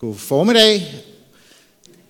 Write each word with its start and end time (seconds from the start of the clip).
God 0.00 0.14
formiddag. 0.14 0.94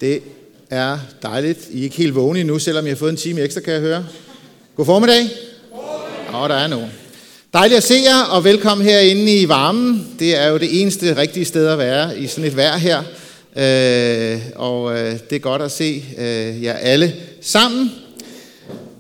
Det 0.01 0.23
er 0.71 0.99
dejligt. 1.23 1.59
I 1.71 1.81
er 1.81 1.83
ikke 1.83 1.97
helt 1.97 2.15
vågne 2.15 2.45
nu, 2.45 2.59
selvom 2.59 2.85
jeg 2.85 2.91
har 2.91 2.97
fået 2.97 3.11
en 3.11 3.17
time 3.17 3.41
ekstra, 3.41 3.61
kan 3.61 3.73
jeg 3.73 3.81
høre. 3.81 4.07
God 4.77 4.87
formiddag. 4.87 5.29
Åh, 5.73 6.43
oh, 6.43 6.49
der 6.49 6.55
er 6.55 6.67
nogen. 6.67 6.91
Dejligt 7.53 7.77
at 7.77 7.85
se 7.85 7.95
jer, 7.95 8.23
og 8.23 8.45
velkommen 8.45 8.87
herinde 8.87 9.37
i 9.37 9.49
varmen. 9.49 10.09
Det 10.19 10.37
er 10.37 10.49
jo 10.49 10.59
det 10.59 10.81
eneste 10.81 11.17
rigtige 11.17 11.45
sted 11.45 11.67
at 11.67 11.79
være 11.79 12.19
i 12.19 12.27
sådan 12.27 12.45
et 12.45 12.57
vejr 12.57 12.77
her. 12.77 12.99
Øh, 13.57 14.41
og 14.57 14.99
øh, 14.99 15.13
det 15.31 15.37
er 15.37 15.41
godt 15.41 15.63
at 15.63 15.73
se 15.73 16.05
øh, 16.19 16.63
jer 16.63 16.75
alle 16.75 17.15
sammen. 17.41 17.91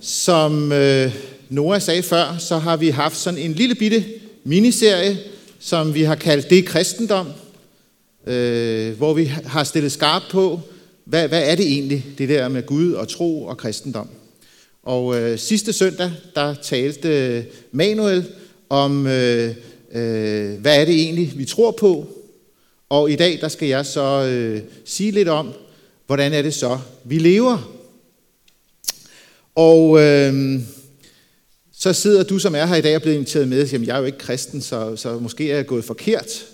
Som 0.03 0.73
øh, 0.73 1.13
Nora 1.49 1.81
sagde 1.81 2.03
før, 2.03 2.37
så 2.39 2.59
har 2.59 2.77
vi 2.77 2.89
haft 2.89 3.17
sådan 3.17 3.41
en 3.41 3.53
lille 3.53 3.75
bitte 3.75 4.05
miniserie, 4.45 5.19
som 5.61 5.95
vi 5.95 6.03
har 6.03 6.15
kaldt 6.15 6.51
Det 6.51 6.65
kristendom 6.65 7.27
øh, 8.29 8.97
hvor 8.97 9.15
vi 9.15 9.25
har 9.25 9.65
stillet 9.65 9.93
skarpt 9.93 10.25
på, 10.31 10.61
hvad, 11.05 11.29
hvad 11.29 11.51
er 11.51 11.55
det 11.55 11.67
egentlig, 11.67 12.07
det 12.19 12.29
der 12.29 12.49
med 12.49 12.67
Gud 12.67 12.93
og 12.93 13.09
tro 13.09 13.45
og 13.45 13.57
kristendom. 13.57 14.09
Og 14.83 15.21
øh, 15.21 15.39
sidste 15.39 15.73
søndag, 15.73 16.13
der 16.35 16.55
talte 16.55 17.09
øh, 17.09 17.45
Manuel 17.73 18.25
om, 18.69 19.07
øh, 19.07 19.55
øh, 19.93 20.61
hvad 20.61 20.81
er 20.81 20.85
det 20.85 20.95
egentlig, 20.95 21.33
vi 21.37 21.45
tror 21.45 21.71
på. 21.71 22.07
Og 22.89 23.11
i 23.11 23.17
dag, 23.17 23.39
der 23.41 23.49
skal 23.49 23.69
jeg 23.69 23.87
så 23.87 24.25
øh, 24.25 24.61
sige 24.85 25.11
lidt 25.11 25.29
om, 25.29 25.53
hvordan 26.07 26.33
er 26.33 26.43
det 26.43 26.55
så, 26.55 26.79
vi 27.05 27.19
lever. 27.19 27.75
Og 29.55 30.01
øh, 30.01 30.61
så 31.73 31.93
sidder 31.93 32.23
du, 32.23 32.39
som 32.39 32.55
er 32.55 32.67
her 32.67 32.77
i 32.77 32.81
dag, 32.81 32.97
og 32.97 33.03
blevet 33.03 33.17
inviteret 33.17 33.49
med, 33.49 33.75
og 33.75 33.87
jeg 33.87 33.95
er 33.95 33.99
jo 33.99 34.05
ikke 34.05 34.19
kristen, 34.19 34.61
så, 34.61 34.97
så 34.97 35.19
måske 35.19 35.51
er 35.51 35.57
jeg 35.57 35.67
gået 35.67 35.85
forkert. 35.85 36.45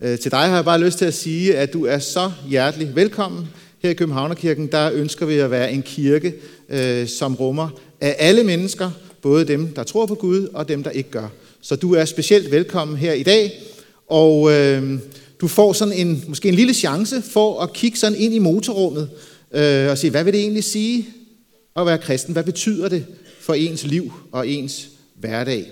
Øh, 0.00 0.18
til 0.18 0.30
dig 0.30 0.40
har 0.40 0.54
jeg 0.54 0.64
bare 0.64 0.80
lyst 0.80 0.98
til 0.98 1.04
at 1.04 1.14
sige, 1.14 1.56
at 1.56 1.72
du 1.72 1.86
er 1.86 1.98
så 1.98 2.30
hjertelig 2.48 2.96
velkommen. 2.96 3.48
Her 3.78 3.90
i 3.90 3.94
Københavnerkirken, 3.94 4.66
der 4.66 4.90
ønsker 4.92 5.26
vi 5.26 5.34
at 5.34 5.50
være 5.50 5.72
en 5.72 5.82
kirke, 5.82 6.34
øh, 6.68 7.08
som 7.08 7.34
rummer 7.34 7.68
af 8.00 8.16
alle 8.18 8.44
mennesker, 8.44 8.90
både 9.22 9.44
dem, 9.44 9.66
der 9.68 9.82
tror 9.82 10.06
på 10.06 10.14
Gud, 10.14 10.48
og 10.54 10.68
dem, 10.68 10.82
der 10.82 10.90
ikke 10.90 11.10
gør. 11.10 11.28
Så 11.60 11.76
du 11.76 11.94
er 11.94 12.04
specielt 12.04 12.50
velkommen 12.50 12.96
her 12.96 13.12
i 13.12 13.22
dag, 13.22 13.62
og 14.08 14.52
øh, 14.52 14.98
du 15.40 15.48
får 15.48 15.72
sådan 15.72 15.94
en, 15.94 16.24
måske 16.28 16.48
en 16.48 16.54
lille 16.54 16.74
chance 16.74 17.22
for 17.22 17.60
at 17.60 17.72
kigge 17.72 17.98
sådan 17.98 18.18
ind 18.18 18.34
i 18.34 18.38
motorrummet 18.38 19.10
øh, 19.52 19.90
og 19.90 19.98
sige, 19.98 20.10
hvad 20.10 20.24
vil 20.24 20.32
det 20.32 20.40
egentlig 20.40 20.64
sige 20.64 21.08
at 21.76 21.86
være 21.86 21.98
kristen? 21.98 22.32
Hvad 22.32 22.44
betyder 22.44 22.88
det 22.88 23.06
for 23.40 23.54
ens 23.54 23.84
liv 23.84 24.12
og 24.32 24.48
ens 24.48 24.88
hverdag? 25.14 25.70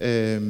Øh, 0.00 0.40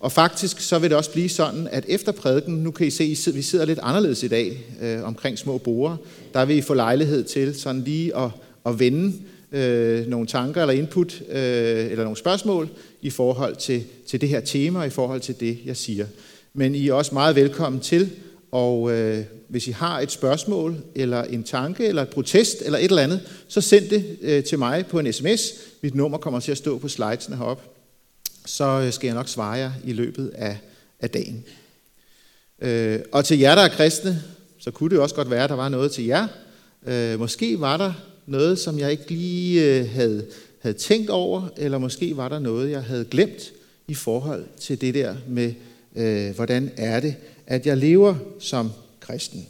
og 0.00 0.12
faktisk 0.12 0.60
så 0.60 0.78
vil 0.78 0.90
det 0.90 0.96
også 0.96 1.10
blive 1.10 1.28
sådan, 1.28 1.68
at 1.72 1.84
efter 1.88 2.12
prædiken, 2.12 2.54
nu 2.54 2.70
kan 2.70 2.86
I 2.86 2.90
se, 2.90 3.16
at 3.28 3.34
vi 3.34 3.42
sidder 3.42 3.64
lidt 3.64 3.78
anderledes 3.82 4.22
i 4.22 4.28
dag 4.28 4.64
øh, 4.82 5.04
omkring 5.04 5.38
små 5.38 5.58
borer, 5.58 5.96
der 6.34 6.44
vil 6.44 6.56
I 6.56 6.60
få 6.60 6.74
lejlighed 6.74 7.24
til 7.24 7.60
sådan 7.60 7.82
lige 7.84 8.16
at, 8.16 8.30
at 8.66 8.78
vende 8.78 9.12
øh, 9.52 10.06
nogle 10.06 10.26
tanker 10.26 10.60
eller 10.60 10.74
input 10.74 11.22
øh, 11.28 11.90
eller 11.90 12.04
nogle 12.04 12.16
spørgsmål 12.16 12.68
i 13.02 13.10
forhold 13.10 13.56
til, 13.56 13.84
til 14.06 14.20
det 14.20 14.28
her 14.28 14.40
tema 14.40 14.78
og 14.78 14.86
i 14.86 14.90
forhold 14.90 15.20
til 15.20 15.40
det, 15.40 15.58
jeg 15.64 15.76
siger. 15.76 16.06
Men 16.54 16.74
I 16.74 16.88
er 16.88 16.92
også 16.92 17.14
meget 17.14 17.36
velkommen 17.36 17.80
til, 17.80 18.10
og 18.52 18.92
øh, 18.92 19.24
hvis 19.48 19.68
I 19.68 19.70
har 19.70 20.00
et 20.00 20.10
spørgsmål 20.10 20.76
eller 20.94 21.22
en 21.22 21.42
tanke 21.42 21.86
eller 21.86 22.02
et 22.02 22.08
protest 22.08 22.62
eller 22.64 22.78
et 22.78 22.84
eller 22.84 23.02
andet, 23.02 23.20
så 23.48 23.60
send 23.60 23.88
det 23.88 24.16
øh, 24.22 24.44
til 24.44 24.58
mig 24.58 24.86
på 24.86 24.98
en 24.98 25.12
sms. 25.12 25.52
Mit 25.80 25.94
nummer 25.94 26.18
kommer 26.18 26.40
til 26.40 26.52
at 26.52 26.58
stå 26.58 26.78
på 26.78 26.88
slidesene 26.88 27.36
heroppe 27.36 27.77
så 28.48 28.64
øh, 28.64 28.92
skal 28.92 29.06
jeg 29.06 29.14
nok 29.14 29.28
svare 29.28 29.52
jer 29.52 29.72
i 29.84 29.92
løbet 29.92 30.28
af, 30.28 30.58
af 31.00 31.10
dagen. 31.10 31.44
Øh, 32.62 33.00
og 33.12 33.24
til 33.24 33.38
jer, 33.38 33.54
der 33.54 33.62
er 33.62 33.68
kristne, 33.68 34.22
så 34.58 34.70
kunne 34.70 34.90
det 34.90 34.98
også 34.98 35.14
godt 35.14 35.30
være, 35.30 35.44
at 35.44 35.50
der 35.50 35.56
var 35.56 35.68
noget 35.68 35.92
til 35.92 36.04
jer. 36.04 36.28
Øh, 36.86 37.18
måske 37.18 37.60
var 37.60 37.76
der 37.76 37.92
noget, 38.26 38.58
som 38.58 38.78
jeg 38.78 38.90
ikke 38.90 39.10
lige 39.10 39.64
øh, 39.64 39.90
havde, 39.90 40.26
havde 40.60 40.78
tænkt 40.78 41.10
over, 41.10 41.48
eller 41.56 41.78
måske 41.78 42.16
var 42.16 42.28
der 42.28 42.38
noget, 42.38 42.70
jeg 42.70 42.82
havde 42.82 43.04
glemt 43.04 43.52
i 43.88 43.94
forhold 43.94 44.46
til 44.60 44.80
det 44.80 44.94
der 44.94 45.16
med, 45.28 45.54
øh, 45.96 46.34
hvordan 46.34 46.70
er 46.76 47.00
det, 47.00 47.14
at 47.46 47.66
jeg 47.66 47.76
lever 47.76 48.14
som 48.40 48.70
kristen. 49.00 49.48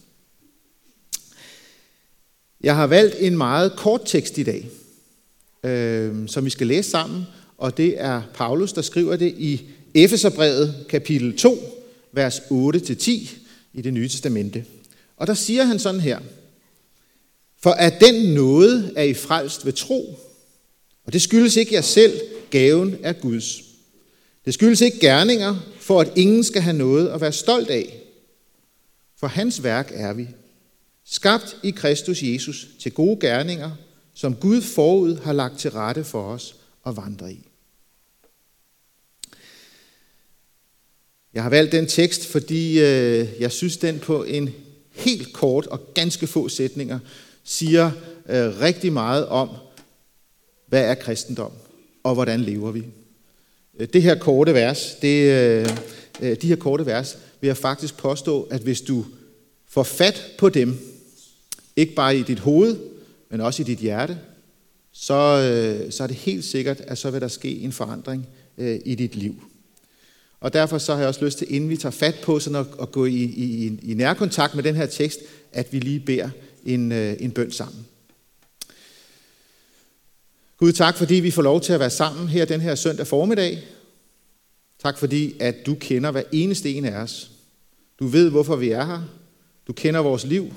Jeg 2.60 2.76
har 2.76 2.86
valgt 2.86 3.16
en 3.18 3.36
meget 3.36 3.76
kort 3.76 4.00
tekst 4.06 4.38
i 4.38 4.42
dag, 4.42 4.70
øh, 5.64 6.28
som 6.28 6.44
vi 6.44 6.50
skal 6.50 6.66
læse 6.66 6.90
sammen, 6.90 7.26
og 7.58 7.76
det 7.76 8.00
er 8.00 8.22
Paulus, 8.34 8.72
der 8.72 8.82
skriver 8.82 9.16
det 9.16 9.34
i 9.38 9.62
Efeserbrevet 9.94 10.86
kapitel 10.88 11.36
2, 11.36 11.84
vers 12.12 12.38
8-10 12.38 13.10
i 13.72 13.82
det 13.82 13.94
nye 13.94 14.08
testamente. 14.08 14.64
Og 15.16 15.26
der 15.26 15.34
siger 15.34 15.64
han 15.64 15.78
sådan 15.78 16.00
her, 16.00 16.18
For 17.60 17.70
at 17.70 18.00
den 18.00 18.34
nåde 18.34 18.92
er 18.96 19.02
I 19.02 19.14
frelst 19.14 19.66
ved 19.66 19.72
tro, 19.72 20.18
og 21.04 21.12
det 21.12 21.22
skyldes 21.22 21.56
ikke 21.56 21.74
jer 21.74 21.80
selv, 21.80 22.20
gaven 22.50 22.96
er 23.02 23.12
Guds. 23.12 23.62
Det 24.44 24.54
skyldes 24.54 24.80
ikke 24.80 25.00
gerninger, 25.00 25.56
for 25.80 26.00
at 26.00 26.12
ingen 26.16 26.44
skal 26.44 26.62
have 26.62 26.76
noget 26.76 27.08
at 27.08 27.20
være 27.20 27.32
stolt 27.32 27.70
af. 27.70 28.00
For 29.16 29.26
hans 29.26 29.62
værk 29.62 29.90
er 29.94 30.12
vi, 30.12 30.28
skabt 31.04 31.56
i 31.62 31.70
Kristus 31.70 32.22
Jesus 32.22 32.66
til 32.80 32.92
gode 32.92 33.20
gerninger, 33.20 33.70
som 34.14 34.34
Gud 34.34 34.62
forud 34.62 35.16
har 35.16 35.32
lagt 35.32 35.58
til 35.58 35.70
rette 35.70 36.04
for 36.04 36.22
os 36.22 36.54
at 36.86 36.96
vandre 36.96 37.32
i. 37.32 37.47
Jeg 41.38 41.42
har 41.42 41.50
valgt 41.50 41.72
den 41.72 41.86
tekst, 41.86 42.26
fordi 42.26 42.80
øh, 42.80 43.28
jeg 43.40 43.52
synes, 43.52 43.76
den 43.76 43.98
på 43.98 44.24
en 44.24 44.54
helt 44.90 45.32
kort 45.32 45.66
og 45.66 45.94
ganske 45.94 46.26
få 46.26 46.48
sætninger 46.48 46.98
siger 47.44 47.90
øh, 48.28 48.60
rigtig 48.60 48.92
meget 48.92 49.26
om, 49.26 49.48
hvad 50.66 50.84
er 50.84 50.94
kristendom, 50.94 51.52
og 52.02 52.14
hvordan 52.14 52.40
lever 52.40 52.70
vi. 52.70 52.82
Øh, 53.78 53.88
det 53.92 54.02
her 54.02 54.18
korte 54.18 54.54
vers, 54.54 54.96
det, 55.02 55.30
øh, 55.30 55.68
øh, 56.20 56.36
de 56.42 56.48
her 56.48 56.56
korte 56.56 56.86
vers, 56.86 57.18
vil 57.40 57.48
jeg 57.48 57.56
faktisk 57.56 57.96
påstå, 57.96 58.42
at 58.42 58.60
hvis 58.60 58.80
du 58.80 59.04
får 59.68 59.82
fat 59.82 60.24
på 60.38 60.48
dem, 60.48 60.78
ikke 61.76 61.94
bare 61.94 62.16
i 62.16 62.22
dit 62.22 62.38
hoved, 62.38 62.76
men 63.30 63.40
også 63.40 63.62
i 63.62 63.64
dit 63.64 63.78
hjerte, 63.78 64.18
så, 64.92 65.14
øh, 65.14 65.92
så 65.92 66.02
er 66.02 66.06
det 66.06 66.16
helt 66.16 66.44
sikkert, 66.44 66.80
at 66.80 66.98
så 66.98 67.10
vil 67.10 67.20
der 67.20 67.28
ske 67.28 67.58
en 67.58 67.72
forandring 67.72 68.28
øh, 68.58 68.80
i 68.84 68.94
dit 68.94 69.16
liv. 69.16 69.42
Og 70.40 70.52
derfor 70.52 70.78
så 70.78 70.92
har 70.92 71.00
jeg 71.00 71.08
også 71.08 71.24
lyst 71.24 71.38
til, 71.38 71.54
inden 71.54 71.70
vi 71.70 71.76
tager 71.76 71.90
fat 71.90 72.14
på 72.22 72.38
sådan 72.38 72.58
at, 72.60 72.66
at 72.82 72.92
gå 72.92 73.04
i, 73.04 73.22
i, 73.22 73.78
i 73.82 73.94
nærkontakt 73.94 74.54
med 74.54 74.62
den 74.62 74.74
her 74.74 74.86
tekst, 74.86 75.18
at 75.52 75.72
vi 75.72 75.78
lige 75.78 76.00
beder 76.00 76.30
en, 76.64 76.92
øh, 76.92 77.16
en 77.20 77.30
bøn 77.30 77.50
sammen. 77.50 77.86
Gud, 80.56 80.72
tak 80.72 80.96
fordi 80.96 81.14
vi 81.14 81.30
får 81.30 81.42
lov 81.42 81.60
til 81.60 81.72
at 81.72 81.80
være 81.80 81.90
sammen 81.90 82.28
her 82.28 82.44
den 82.44 82.60
her 82.60 82.74
søndag 82.74 83.06
formiddag. 83.06 83.64
Tak 84.82 84.98
fordi, 84.98 85.34
at 85.40 85.54
du 85.66 85.74
kender 85.74 86.10
hver 86.10 86.22
eneste 86.32 86.74
en 86.74 86.84
af 86.84 86.96
os. 86.96 87.30
Du 87.98 88.06
ved, 88.06 88.30
hvorfor 88.30 88.56
vi 88.56 88.70
er 88.70 88.84
her. 88.84 89.02
Du 89.66 89.72
kender 89.72 90.00
vores 90.00 90.24
liv. 90.24 90.54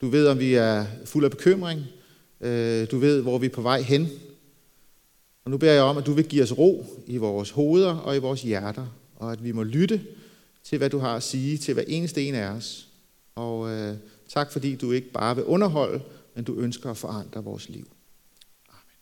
Du 0.00 0.08
ved, 0.08 0.26
om 0.26 0.38
vi 0.38 0.54
er 0.54 0.86
fuld 1.04 1.24
af 1.24 1.30
bekymring. 1.30 1.80
Øh, 2.40 2.90
du 2.90 2.98
ved, 2.98 3.22
hvor 3.22 3.38
vi 3.38 3.46
er 3.46 3.50
på 3.50 3.62
vej 3.62 3.80
hen. 3.80 4.08
Og 5.44 5.50
nu 5.50 5.58
beder 5.58 5.72
jeg 5.72 5.82
om, 5.82 5.98
at 5.98 6.06
du 6.06 6.12
vil 6.12 6.28
give 6.28 6.42
os 6.42 6.58
ro 6.58 6.86
i 7.06 7.16
vores 7.16 7.50
hoveder 7.50 7.96
og 7.96 8.16
i 8.16 8.18
vores 8.18 8.42
hjerter, 8.42 8.86
og 9.16 9.32
at 9.32 9.44
vi 9.44 9.52
må 9.52 9.62
lytte 9.62 10.00
til, 10.64 10.78
hvad 10.78 10.90
du 10.90 10.98
har 10.98 11.16
at 11.16 11.22
sige 11.22 11.58
til 11.58 11.74
hver 11.74 11.84
eneste 11.86 12.22
en 12.22 12.34
af 12.34 12.48
os. 12.48 12.88
Og 13.34 13.70
øh, 13.70 13.96
tak, 14.28 14.52
fordi 14.52 14.76
du 14.76 14.92
ikke 14.92 15.10
bare 15.10 15.36
vil 15.36 15.44
underholde, 15.44 16.02
men 16.34 16.44
du 16.44 16.54
ønsker 16.54 16.90
at 16.90 16.96
forandre 16.96 17.44
vores 17.44 17.68
liv. 17.68 17.88
Amen. 18.68 18.98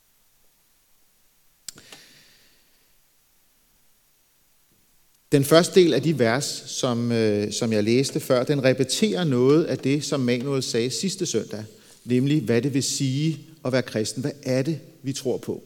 Den 5.32 5.44
første 5.44 5.80
del 5.80 5.94
af 5.94 6.02
de 6.02 6.18
vers, 6.18 6.44
som, 6.66 7.12
øh, 7.12 7.52
som 7.52 7.72
jeg 7.72 7.84
læste 7.84 8.20
før, 8.20 8.44
den 8.44 8.64
repeterer 8.64 9.24
noget 9.24 9.64
af 9.64 9.78
det, 9.78 10.04
som 10.04 10.20
Manuel 10.20 10.62
sagde 10.62 10.90
sidste 10.90 11.26
søndag, 11.26 11.64
nemlig 12.04 12.42
hvad 12.42 12.62
det 12.62 12.74
vil 12.74 12.82
sige 12.82 13.46
at 13.64 13.72
være 13.72 13.82
kristen. 13.82 14.20
Hvad 14.20 14.32
er 14.42 14.62
det, 14.62 14.80
vi 15.02 15.12
tror 15.12 15.36
på? 15.38 15.62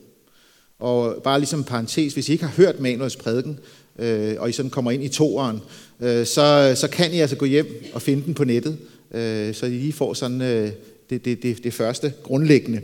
Og 0.83 1.21
bare 1.23 1.39
ligesom 1.39 1.59
en 1.59 1.65
parentes, 1.65 2.13
hvis 2.13 2.29
I 2.29 2.31
ikke 2.31 2.43
har 2.43 2.53
hørt 2.57 2.79
Manuels 2.79 3.15
prædiken, 3.15 3.59
øh, 3.99 4.35
og 4.37 4.49
I 4.49 4.51
sådan 4.51 4.71
kommer 4.71 4.91
ind 4.91 5.03
i 5.03 5.07
toeren, 5.07 5.59
øh, 5.99 6.25
så, 6.25 6.73
så 6.75 6.87
kan 6.87 7.13
I 7.13 7.19
altså 7.19 7.35
gå 7.35 7.45
hjem 7.45 7.83
og 7.93 8.01
finde 8.01 8.25
den 8.25 8.33
på 8.33 8.43
nettet, 8.43 8.77
øh, 9.11 9.53
så 9.53 9.65
I 9.65 9.69
lige 9.69 9.93
får 9.93 10.13
sådan 10.13 10.41
øh, 10.41 10.71
det, 11.09 11.25
det, 11.25 11.43
det, 11.43 11.63
det 11.63 11.73
første 11.73 12.13
grundlæggende. 12.23 12.81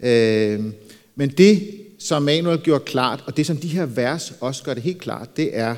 Øh, 0.00 0.64
men 1.14 1.28
det, 1.28 1.70
som 1.98 2.22
Manuel 2.22 2.58
gjorde 2.58 2.84
klart, 2.84 3.24
og 3.26 3.36
det 3.36 3.46
som 3.46 3.56
de 3.56 3.68
her 3.68 3.86
vers 3.86 4.34
også 4.40 4.62
gør 4.62 4.74
det 4.74 4.82
helt 4.82 5.00
klart, 5.00 5.36
det 5.36 5.56
er, 5.58 5.74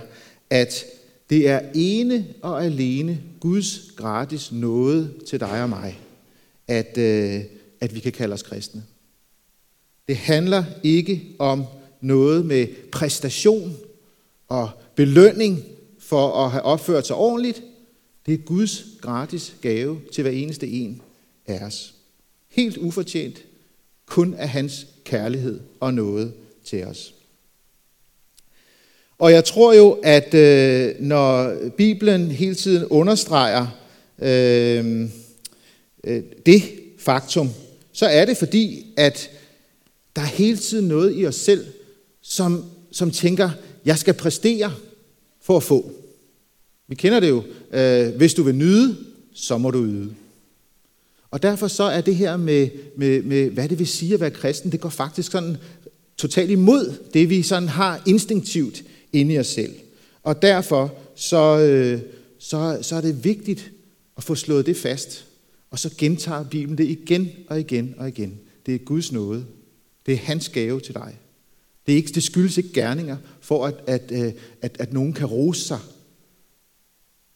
at 0.50 0.84
det 1.30 1.48
er 1.48 1.60
ene 1.74 2.26
og 2.42 2.64
alene 2.64 3.20
Guds 3.40 3.80
gratis 3.96 4.52
nåde 4.52 5.10
til 5.28 5.40
dig 5.40 5.62
og 5.62 5.68
mig, 5.68 5.98
at, 6.68 6.98
øh, 6.98 7.40
at 7.80 7.94
vi 7.94 8.00
kan 8.00 8.12
kalde 8.12 8.34
os 8.34 8.42
kristne. 8.42 8.82
Det 10.08 10.16
handler 10.16 10.64
ikke 10.82 11.22
om 11.38 11.64
noget 12.00 12.46
med 12.46 12.66
præstation 12.92 13.76
og 14.48 14.70
belønning 14.94 15.64
for 15.98 16.44
at 16.44 16.50
have 16.50 16.62
opført 16.62 17.06
sig 17.06 17.16
ordentligt. 17.16 17.62
Det 18.26 18.34
er 18.34 18.38
Guds 18.38 18.84
gratis 19.00 19.54
gave 19.60 20.00
til 20.12 20.22
hver 20.22 20.30
eneste 20.30 20.68
en 20.68 21.02
af 21.46 21.64
os. 21.66 21.94
Helt 22.48 22.76
ufortjent, 22.76 23.44
kun 24.06 24.34
af 24.34 24.48
hans 24.48 24.86
kærlighed 25.04 25.60
og 25.80 25.94
noget 25.94 26.32
til 26.64 26.84
os. 26.84 27.14
Og 29.18 29.32
jeg 29.32 29.44
tror 29.44 29.72
jo, 29.72 30.00
at 30.02 30.34
øh, 30.34 30.94
når 31.00 31.56
Bibelen 31.76 32.30
hele 32.30 32.54
tiden 32.54 32.86
understreger 32.86 33.66
øh, 34.18 35.08
øh, 36.04 36.22
det 36.46 36.62
faktum, 36.98 37.50
så 37.92 38.06
er 38.06 38.24
det 38.24 38.36
fordi, 38.36 38.86
at 38.96 39.30
der 40.16 40.22
er 40.22 40.26
hele 40.26 40.56
tiden 40.56 40.88
noget 40.88 41.18
i 41.18 41.26
os 41.26 41.34
selv, 41.34 41.66
som, 42.22 42.64
som 42.92 43.10
tænker, 43.10 43.50
jeg 43.84 43.98
skal 43.98 44.14
præstere 44.14 44.72
for 45.42 45.56
at 45.56 45.62
få. 45.62 45.92
Vi 46.88 46.94
kender 46.94 47.20
det 47.20 47.28
jo. 47.28 47.42
Øh, 47.72 48.16
Hvis 48.16 48.34
du 48.34 48.42
vil 48.42 48.54
nyde, 48.54 48.96
så 49.34 49.58
må 49.58 49.70
du 49.70 49.84
yde. 49.84 50.14
Og 51.30 51.42
derfor 51.42 51.68
så 51.68 51.82
er 51.82 52.00
det 52.00 52.16
her 52.16 52.36
med, 52.36 52.68
med, 52.96 53.22
med, 53.22 53.50
hvad 53.50 53.68
det 53.68 53.78
vil 53.78 53.86
sige 53.86 54.14
at 54.14 54.20
være 54.20 54.30
kristen, 54.30 54.72
det 54.72 54.80
går 54.80 54.88
faktisk 54.88 55.32
sådan 55.32 55.56
totalt 56.16 56.50
imod 56.50 56.94
det, 57.14 57.30
vi 57.30 57.42
sådan 57.42 57.68
har 57.68 58.02
instinktivt 58.06 58.84
inde 59.12 59.34
i 59.34 59.38
os 59.38 59.46
selv. 59.46 59.72
Og 60.22 60.42
derfor 60.42 60.94
så, 61.14 61.58
øh, 61.58 62.00
så, 62.38 62.78
så 62.82 62.96
er 62.96 63.00
det 63.00 63.24
vigtigt 63.24 63.70
at 64.16 64.24
få 64.24 64.34
slået 64.34 64.66
det 64.66 64.76
fast. 64.76 65.24
Og 65.70 65.78
så 65.78 65.90
gentager 65.98 66.44
Bibelen 66.44 66.78
det 66.78 66.84
igen 66.84 67.30
og 67.48 67.60
igen 67.60 67.94
og 67.98 68.08
igen. 68.08 68.38
Det 68.66 68.74
er 68.74 68.78
Guds 68.78 69.12
nåde. 69.12 69.44
Det 70.06 70.14
er 70.14 70.18
hans 70.18 70.48
gave 70.48 70.80
til 70.80 70.94
dig. 70.94 71.18
Det, 71.86 71.92
er 71.92 71.96
ikke, 71.96 72.12
det 72.12 72.22
skyldes 72.22 72.58
ikke 72.58 72.72
gerninger, 72.72 73.16
for 73.40 73.66
at, 73.66 73.74
at, 73.86 74.12
at, 74.12 74.34
at, 74.62 74.76
at 74.78 74.92
nogen 74.92 75.12
kan 75.12 75.26
rose 75.26 75.60
sig. 75.60 75.78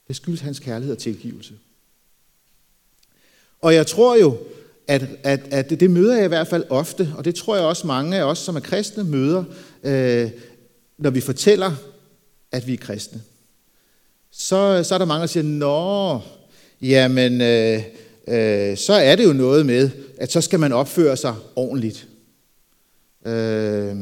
Det 0.08 0.16
skyldes 0.16 0.40
hans 0.40 0.58
kærlighed 0.58 0.94
og 0.96 1.02
tilgivelse. 1.02 1.54
Og 3.60 3.74
jeg 3.74 3.86
tror 3.86 4.16
jo, 4.16 4.38
at, 4.86 5.08
at, 5.22 5.40
at 5.50 5.70
det, 5.70 5.80
det 5.80 5.90
møder 5.90 6.16
jeg 6.16 6.24
i 6.24 6.28
hvert 6.28 6.48
fald 6.48 6.64
ofte, 6.70 7.14
og 7.16 7.24
det 7.24 7.34
tror 7.34 7.56
jeg 7.56 7.64
også 7.64 7.86
mange 7.86 8.16
af 8.16 8.22
os, 8.22 8.38
som 8.38 8.56
er 8.56 8.60
kristne, 8.60 9.04
møder, 9.04 9.44
øh, 9.82 10.30
når 10.98 11.10
vi 11.10 11.20
fortæller, 11.20 11.72
at 12.52 12.66
vi 12.66 12.72
er 12.72 12.78
kristne. 12.78 13.22
Så, 14.30 14.84
så 14.84 14.94
er 14.94 14.98
der 14.98 15.04
mange, 15.04 15.20
der 15.20 15.26
siger, 15.26 15.42
Nå, 15.42 16.20
jamen, 16.82 17.40
øh, 17.40 17.82
øh, 18.28 18.76
så 18.76 18.92
er 18.92 19.16
det 19.16 19.24
jo 19.24 19.32
noget 19.32 19.66
med, 19.66 19.90
at 20.16 20.32
så 20.32 20.40
skal 20.40 20.60
man 20.60 20.72
opføre 20.72 21.16
sig 21.16 21.34
ordentligt. 21.56 22.08
Øh, 23.26 23.96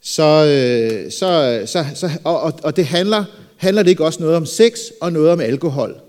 så, 0.00 0.46
øh, 0.46 1.10
så, 1.10 1.62
så, 1.66 1.86
så, 1.94 2.10
og, 2.24 2.40
og 2.40 2.52
og 2.62 2.76
det 2.76 2.86
handler, 2.86 3.24
handler 3.56 3.82
det 3.82 3.90
ikke 3.90 4.04
også 4.04 4.20
noget 4.20 4.36
om 4.36 4.46
sex 4.46 4.78
og 5.00 5.12
noget 5.12 5.30
om 5.30 5.40
alkohol. 5.40 6.00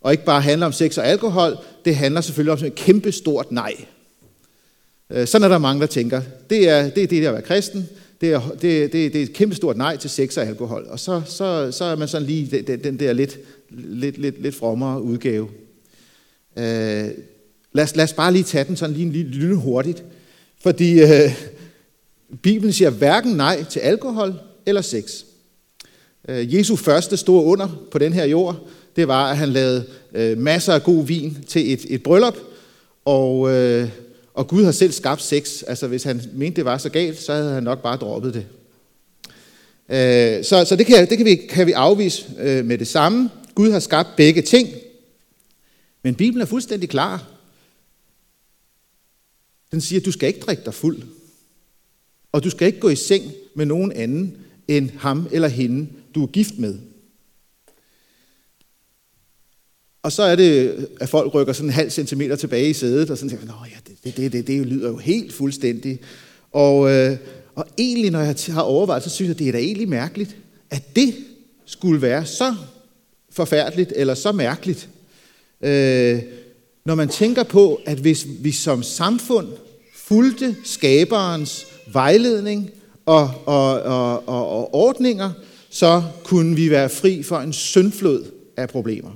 Og 0.00 0.12
ikke 0.12 0.24
bare 0.24 0.40
handler 0.40 0.66
om 0.66 0.72
sex 0.72 0.98
og 0.98 1.06
alkohol, 1.06 1.56
det 1.84 1.96
handler 1.96 2.20
selvfølgelig 2.20 2.52
om 2.52 2.64
et 2.64 2.74
kæmpe 2.74 3.12
stort 3.12 3.52
nej. 3.52 3.74
Øh, 5.10 5.26
sådan 5.26 5.44
er 5.44 5.48
der 5.48 5.58
mange, 5.58 5.80
der 5.80 5.86
tænker. 5.86 6.22
Det 6.50 6.68
er 6.68 6.90
det, 6.90 7.02
er 7.02 7.06
det 7.06 7.26
at 7.26 7.32
være 7.32 7.42
kristen. 7.42 7.88
Det 8.20 8.32
er, 8.32 8.40
det, 8.62 8.92
det, 8.92 9.12
det 9.12 9.16
er 9.16 9.22
et 9.22 9.32
kæmpe 9.32 9.54
stort 9.54 9.76
nej 9.76 9.96
til 9.96 10.10
sex 10.10 10.36
og 10.36 10.46
alkohol. 10.46 10.86
Og 10.88 11.00
så, 11.00 11.22
så, 11.26 11.72
så 11.72 11.84
er 11.84 11.96
man 11.96 12.08
sådan 12.08 12.26
lige 12.26 12.62
den, 12.62 12.84
den 12.84 12.98
der 12.98 13.12
lidt, 13.12 13.38
lidt, 13.70 14.18
lidt, 14.18 14.42
lidt 14.42 14.54
frommere 14.54 15.02
udgave. 15.02 15.48
Øh, 16.56 17.08
lad, 17.72 17.84
os, 17.84 17.96
lad 17.96 18.04
os 18.04 18.12
bare 18.12 18.32
lige 18.32 18.44
tage 18.44 18.64
den 18.64 18.76
sådan 18.76 18.96
lige, 18.96 19.10
lige, 19.10 19.24
lige 19.24 19.54
hurtigt. 19.54 20.04
Fordi 20.62 21.00
øh, 21.02 21.32
Bibelen 22.42 22.72
siger 22.72 22.90
hverken 22.90 23.32
nej 23.32 23.64
til 23.64 23.80
alkohol 23.80 24.34
eller 24.66 24.82
sex. 24.82 25.24
Øh, 26.28 26.54
Jesu 26.54 26.76
første 26.76 27.16
store 27.16 27.44
under 27.44 27.86
på 27.90 27.98
den 27.98 28.12
her 28.12 28.24
jord, 28.24 28.68
det 28.96 29.08
var, 29.08 29.30
at 29.30 29.36
han 29.36 29.48
lavede 29.48 29.86
øh, 30.14 30.38
masser 30.38 30.72
af 30.72 30.82
god 30.82 31.04
vin 31.04 31.38
til 31.48 31.72
et, 31.72 31.86
et 31.88 32.02
bryllup, 32.02 32.36
og, 33.04 33.54
øh, 33.54 33.88
og 34.34 34.48
Gud 34.48 34.64
har 34.64 34.72
selv 34.72 34.92
skabt 34.92 35.22
sex. 35.22 35.62
Altså 35.66 35.86
hvis 35.86 36.02
han 36.02 36.22
mente, 36.32 36.56
det 36.56 36.64
var 36.64 36.78
så 36.78 36.88
galt, 36.88 37.20
så 37.20 37.32
havde 37.32 37.52
han 37.52 37.62
nok 37.62 37.82
bare 37.82 37.96
droppet 37.96 38.34
det. 38.34 38.46
Øh, 39.88 40.44
så 40.44 40.64
så 40.64 40.76
det, 40.76 40.86
kan, 40.86 41.10
det 41.10 41.18
kan, 41.18 41.26
vi, 41.26 41.34
kan 41.34 41.66
vi 41.66 41.72
afvise 41.72 42.24
øh, 42.38 42.64
med 42.64 42.78
det 42.78 42.88
samme. 42.88 43.30
Gud 43.54 43.70
har 43.70 43.80
skabt 43.80 44.08
begge 44.16 44.42
ting, 44.42 44.68
men 46.02 46.14
Bibelen 46.14 46.42
er 46.42 46.46
fuldstændig 46.46 46.88
klar. 46.88 47.26
Den 49.70 49.80
siger, 49.80 50.00
at 50.00 50.06
du 50.06 50.12
skal 50.12 50.28
ikke 50.28 50.40
drikke 50.40 50.62
dig 50.64 50.74
fuld. 50.74 51.02
Og 52.36 52.44
du 52.44 52.50
skal 52.50 52.66
ikke 52.66 52.80
gå 52.80 52.88
i 52.88 52.96
seng 52.96 53.32
med 53.54 53.66
nogen 53.66 53.92
anden 53.92 54.36
end 54.68 54.90
ham 54.98 55.28
eller 55.32 55.48
hende, 55.48 55.88
du 56.14 56.22
er 56.22 56.26
gift 56.26 56.58
med. 56.58 56.78
Og 60.02 60.12
så 60.12 60.22
er 60.22 60.36
det, 60.36 60.88
at 61.00 61.08
folk 61.08 61.34
rykker 61.34 61.52
sådan 61.52 61.68
en 61.68 61.72
halv 61.72 61.90
centimeter 61.90 62.36
tilbage 62.36 62.70
i 62.70 62.72
sædet, 62.72 63.10
og 63.10 63.18
sådan 63.18 63.30
tænker, 63.30 63.46
Nå, 63.46 63.52
ja, 63.70 63.92
det, 64.04 64.16
det, 64.16 64.32
det, 64.32 64.46
det 64.46 64.66
lyder 64.66 64.88
jo 64.88 64.96
helt 64.96 65.32
fuldstændig. 65.32 65.98
Og, 66.52 66.90
øh, 66.90 67.16
og 67.54 67.66
egentlig, 67.78 68.10
når 68.10 68.20
jeg 68.20 68.36
har 68.48 68.62
overvejet, 68.62 69.02
så 69.02 69.10
synes 69.10 69.28
jeg, 69.28 69.38
det 69.38 69.48
er 69.48 69.52
da 69.52 69.58
egentlig 69.58 69.88
mærkeligt, 69.88 70.36
at 70.70 70.96
det 70.96 71.14
skulle 71.66 72.02
være 72.02 72.26
så 72.26 72.54
forfærdeligt 73.30 73.92
eller 73.96 74.14
så 74.14 74.32
mærkeligt. 74.32 74.88
Øh, 75.60 76.22
når 76.84 76.94
man 76.94 77.08
tænker 77.08 77.42
på, 77.42 77.80
at 77.86 77.98
hvis 77.98 78.26
vi 78.40 78.52
som 78.52 78.82
samfund 78.82 79.48
fulgte 79.94 80.56
skaberens 80.64 81.66
vejledning 81.92 82.70
og, 83.06 83.30
og, 83.46 83.80
og, 83.80 84.28
og, 84.28 84.48
og 84.48 84.74
ordninger, 84.74 85.30
så 85.70 86.02
kunne 86.24 86.56
vi 86.56 86.70
være 86.70 86.88
fri 86.88 87.22
for 87.22 87.36
en 87.36 87.52
syndflod 87.52 88.24
af 88.56 88.68
problemer. 88.68 89.10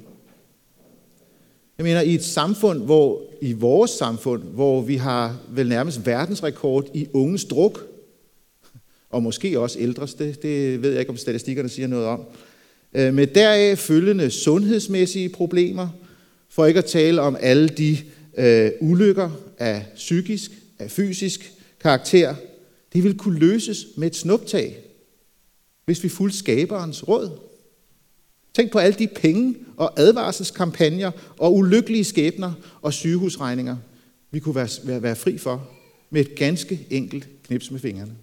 Jeg 1.79 1.85
mener, 1.85 2.01
i 2.01 2.15
et 2.15 2.25
samfund, 2.25 2.83
hvor 2.83 3.23
i 3.41 3.53
vores 3.53 3.91
samfund, 3.91 4.43
hvor 4.43 4.83
vi 4.83 4.97
har 4.97 5.37
vel 5.49 5.69
nærmest 5.69 6.07
verdensrekord 6.07 6.87
i 6.95 7.07
unges 7.13 7.45
druk, 7.45 7.87
og 9.11 9.23
måske 9.23 9.61
også 9.61 9.79
ældres, 9.79 10.15
det, 10.15 10.43
det 10.43 10.83
ved 10.83 10.91
jeg 10.91 11.01
ikke, 11.01 11.11
om 11.11 11.17
statistikkerne 11.17 11.69
siger 11.69 11.89
noget 11.89 12.07
om, 12.07 12.25
øh, 12.95 13.15
med 13.15 13.27
deraf 13.27 13.79
følgende 13.79 14.31
sundhedsmæssige 14.31 15.29
problemer, 15.29 15.89
for 16.49 16.67
ikke 16.67 16.79
at 16.79 16.85
tale 16.85 17.21
om 17.21 17.37
alle 17.41 17.69
de 17.69 17.99
øh, 18.39 18.71
ulykker 18.81 19.31
af 19.59 19.85
psykisk, 19.95 20.51
af 20.79 20.91
fysisk 20.91 21.53
karakter, 21.81 22.35
det 22.93 23.05
vil 23.05 23.19
kunne 23.19 23.39
løses 23.39 23.87
med 23.97 24.07
et 24.07 24.17
snuptag, 24.17 24.85
hvis 25.85 26.03
vi 26.03 26.09
fulgte 26.09 26.39
skaberens 26.39 27.09
råd. 27.09 27.39
Tænk 28.55 28.73
på 28.73 28.79
alle 28.79 28.99
de 28.99 29.07
penge 29.07 29.57
og 29.77 30.01
advarselskampagner 30.01 31.11
og 31.39 31.57
ulykkelige 31.57 32.05
skæbner 32.05 32.53
og 32.83 32.93
sygehusregninger, 32.93 33.77
vi 34.31 34.41
kunne 34.41 34.55
være, 34.55 34.69
være, 34.85 35.03
være 35.03 35.17
fri 35.17 35.39
for 35.39 35.69
med 36.11 36.21
et 36.21 36.35
ganske 36.35 36.87
enkelt 36.91 37.29
knips 37.43 37.71
med 37.71 37.81
fingrene. 37.81 38.17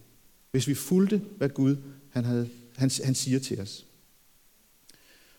Hvis 0.52 0.68
vi 0.68 0.74
fulgte, 0.74 1.22
hvad 1.38 1.50
Gud 1.50 1.76
han, 2.10 2.26
havde, 2.26 2.50
han, 2.76 2.92
han 3.04 3.16
siger 3.16 3.40
til 3.40 3.62
os. 3.62 3.86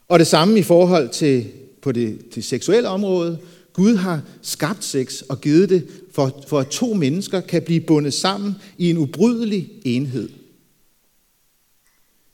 Og 0.09 0.19
det 0.19 0.27
samme 0.27 0.59
i 0.59 0.63
forhold 0.63 1.09
til 1.09 1.53
på 1.83 1.93
det, 1.93 2.35
det 2.35 2.45
seksuelle 2.45 2.89
område. 2.89 3.39
Gud 3.79 3.97
har 3.97 4.23
skabt 4.43 4.85
sex 4.85 5.23
og 5.23 5.41
givet 5.41 5.69
det, 5.69 5.87
for, 6.13 6.45
for 6.49 6.61
at 6.61 6.67
to 6.67 6.95
mennesker 6.95 7.41
kan 7.41 7.63
blive 7.63 7.81
bundet 7.81 8.15
sammen 8.15 8.55
i 8.79 8.91
en 8.91 8.99
ubrydelig 8.99 9.71
enhed. 9.85 10.29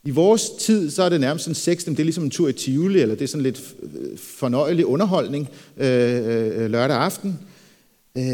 I 0.04 0.10
vores 0.10 0.50
tid, 0.60 0.90
så 0.90 1.02
er 1.02 1.08
det 1.08 1.20
nærmest 1.20 1.48
en 1.48 1.54
sex, 1.54 1.84
det 1.84 2.00
er 2.00 2.04
ligesom 2.04 2.24
en 2.24 2.30
tur 2.30 2.48
i 2.48 2.52
Tivoli, 2.52 3.00
eller 3.00 3.14
det 3.14 3.24
er 3.24 3.28
sådan 3.28 3.42
lidt 3.42 3.74
øh, 3.82 4.18
fornøjelig 4.18 4.86
underholdning 4.86 5.48
øh, 5.76 6.62
øh, 6.62 6.70
lørdag 6.70 6.96
aften. 6.96 7.38
Øh, 8.16 8.24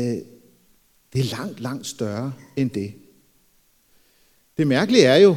det 1.12 1.20
er 1.20 1.36
langt, 1.36 1.60
langt 1.60 1.86
større 1.86 2.32
end 2.56 2.70
det. 2.70 2.92
Det 4.58 4.66
mærkelige 4.66 5.04
er 5.04 5.16
jo, 5.16 5.36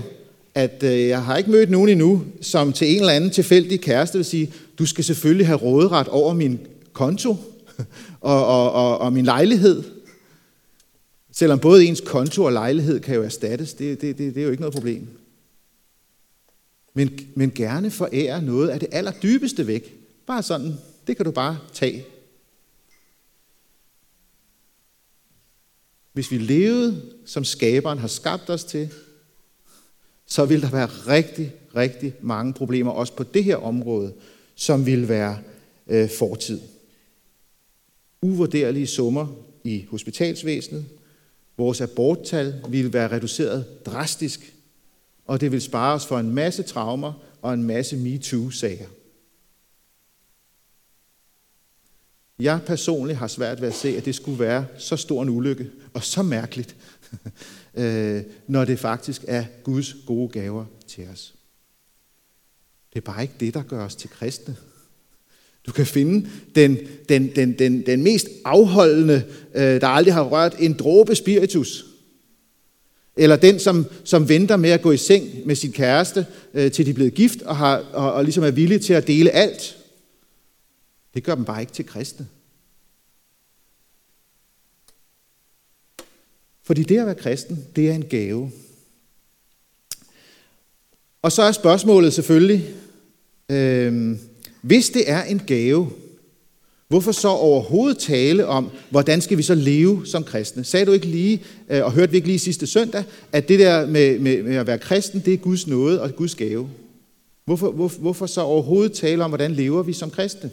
at 0.56 0.84
øh, 0.84 1.08
jeg 1.08 1.24
har 1.24 1.38
ikke 1.38 1.52
mødt 1.52 1.70
nogen 1.70 1.90
endnu, 1.90 2.24
som 2.42 2.74
til 2.74 2.92
en 2.92 3.00
eller 3.00 3.14
anden 3.14 3.30
tilfældig 3.30 3.82
kæreste 3.82 4.18
vil 4.18 4.26
sige, 4.26 4.54
du 4.80 4.86
skal 4.86 5.04
selvfølgelig 5.04 5.48
have 5.48 5.60
råderet 5.60 6.08
over 6.08 6.34
min 6.34 6.60
konto 6.94 7.38
og, 8.22 8.46
og, 8.46 8.72
og, 8.72 8.98
og 8.98 9.14
min 9.14 9.26
lejlighed. 9.26 9.84
Selvom 11.32 11.60
både 11.60 11.86
ens 11.86 12.02
konto 12.02 12.44
og 12.44 12.54
lejlighed 12.54 13.00
kan 13.00 13.16
jo 13.16 13.24
erstattes, 13.24 13.74
det, 13.74 14.02
det, 14.02 14.18
det, 14.18 14.36
det 14.36 14.42
er 14.42 14.46
jo 14.46 14.52
ikke 14.52 14.62
noget 14.62 14.76
problem 14.76 15.08
men, 16.94 17.20
men 17.36 17.52
gerne 17.52 17.92
forære 17.92 18.42
noget 18.42 18.70
af 18.70 18.80
det 18.80 18.90
allerdybeste 18.92 19.68
væk. 19.68 19.96
Bare 20.26 20.44
sådan, 20.44 20.74
det 21.08 21.18
kan 21.18 21.26
du 21.26 21.32
bare 21.32 21.60
tage. 21.74 22.06
Hvis 26.14 26.32
vi 26.32 26.38
levede, 26.38 27.12
som 27.26 27.44
skaberen 27.44 28.00
har 28.00 28.08
skabt 28.08 28.50
os 28.50 28.64
til, 28.64 28.90
så 30.26 30.46
vil 30.46 30.62
der 30.62 30.70
være 30.70 30.86
rigtig, 30.86 31.54
rigtig 31.76 32.14
mange 32.22 32.54
problemer, 32.54 32.92
også 32.92 33.14
på 33.14 33.24
det 33.24 33.44
her 33.44 33.56
område, 33.56 34.14
som 34.56 34.86
vil 34.86 35.08
være 35.08 35.40
øh, 35.88 36.10
fortid. 36.10 36.62
Uvurderlige 38.24 38.88
summer 38.88 39.28
i 39.64 39.86
hospitalsvæsenet. 39.90 40.86
Vores 41.58 41.82
aborttal 41.82 42.62
vil 42.70 42.94
være 42.94 43.12
reduceret 43.12 43.86
drastisk 43.86 44.54
og 45.26 45.42
det 45.42 45.52
vil 45.52 45.62
spare 45.62 45.94
os 45.94 46.06
for 46.06 46.20
en 46.20 46.34
masse 46.34 46.64
traumer 46.64 47.14
og 47.42 47.54
en 47.54 47.64
masse 47.64 47.98
MeToo-sager. 47.98 48.88
Jeg 52.40 52.62
personligt 52.66 53.20
har 53.20 53.28
svært 53.28 53.62
ved 53.62 53.68
at 53.68 53.74
se, 53.74 53.98
at 53.98 54.06
det 54.06 54.16
skulle 54.16 54.40
være 54.40 54.66
så 54.78 54.98
stor 54.98 55.24
en 55.24 55.30
ulykke 55.30 55.72
og 55.94 56.04
så 56.04 56.24
mærkeligt, 56.24 56.76
øh, 57.74 58.24
når 58.48 58.66
det 58.66 58.80
faktisk 58.80 59.26
er 59.28 59.46
Guds 59.64 59.96
gode 60.06 60.30
gaver 60.30 60.66
til 60.88 61.08
os. 61.08 61.36
Det 62.94 63.00
er 63.00 63.06
bare 63.06 63.22
ikke 63.22 63.34
det, 63.40 63.54
der 63.54 63.64
gør 63.64 63.86
os 63.86 63.96
til 63.96 64.10
kristne. 64.10 64.56
Du 65.66 65.72
kan 65.72 65.86
finde 65.86 66.30
den, 66.56 66.78
den, 67.10 67.36
den, 67.36 67.60
den, 67.60 67.86
den 67.86 68.04
mest 68.04 68.28
afholdende, 68.46 69.24
øh, 69.56 69.82
der 69.82 69.88
aldrig 69.88 70.14
har 70.14 70.24
rørt 70.24 70.56
en 70.60 70.74
dråbe 70.74 71.16
spiritus. 71.16 71.86
Eller 73.18 73.36
den, 73.36 73.60
som, 73.60 73.86
som 74.04 74.30
venter 74.30 74.56
med 74.56 74.70
at 74.70 74.82
gå 74.82 74.92
i 74.92 74.98
seng 74.98 75.30
med 75.46 75.56
sin 75.56 75.72
kæreste, 75.72 76.26
øh, 76.54 76.72
til 76.72 76.86
de 76.86 76.90
er 76.90 76.96
blevet 76.96 77.14
gift, 77.14 77.42
og, 77.42 77.58
har, 77.58 77.78
og, 77.78 78.14
og 78.14 78.24
ligesom 78.24 78.44
er 78.44 78.52
villig 78.52 78.82
til 78.82 78.94
at 78.94 79.08
dele 79.08 79.32
alt. 79.32 79.78
Det 81.14 81.24
gør 81.24 81.36
dem 81.36 81.46
bare 81.46 81.62
ikke 81.62 81.74
til 81.74 81.86
kristne. 81.86 82.28
Fordi 86.64 86.84
det 86.84 87.00
at 87.00 87.06
være 87.06 87.16
kristen, 87.16 87.66
det 87.76 87.90
er 87.90 87.94
en 87.94 88.06
gave. 88.06 88.52
Og 91.22 91.32
så 91.32 91.42
er 91.42 91.52
spørgsmålet 91.52 92.14
selvfølgelig, 92.14 92.70
øh, 93.50 94.18
hvis 94.64 94.90
det 94.90 95.10
er 95.10 95.24
en 95.24 95.42
gave, 95.48 95.92
hvorfor 96.88 97.12
så 97.12 97.28
overhovedet 97.28 97.98
tale 97.98 98.48
om, 98.48 98.70
hvordan 98.90 99.22
skal 99.22 99.38
vi 99.38 99.44
så 99.44 99.56
leve 99.56 100.06
som 100.06 100.24
kristne? 100.24 100.64
Sagde 100.64 100.86
du 100.86 100.92
ikke 100.92 101.06
lige, 101.06 101.44
øh, 101.70 101.86
og 101.86 101.92
hørte 101.92 102.12
vi 102.12 102.18
ikke 102.18 102.28
lige 102.28 102.40
sidste 102.40 102.68
søndag, 102.68 103.04
at 103.32 103.48
det 103.48 103.60
der 103.60 103.86
med, 103.86 104.20
med, 104.20 104.44
med 104.44 104.56
at 104.56 104.68
være 104.68 104.78
kristen, 104.78 105.22
det 105.26 105.34
er 105.34 105.38
Guds 105.38 105.68
nåde 105.68 106.02
og 106.02 106.16
Guds 106.16 106.36
gave? 106.36 106.70
Hvorfor, 107.46 107.72
hvor, 107.72 107.88
hvorfor 107.88 108.26
så 108.26 108.42
overhovedet 108.42 108.94
tale 108.94 109.24
om, 109.24 109.32
hvordan 109.32 109.52
lever 109.52 109.84
vi 109.84 109.94
som 109.94 110.12
kristne? 110.12 110.52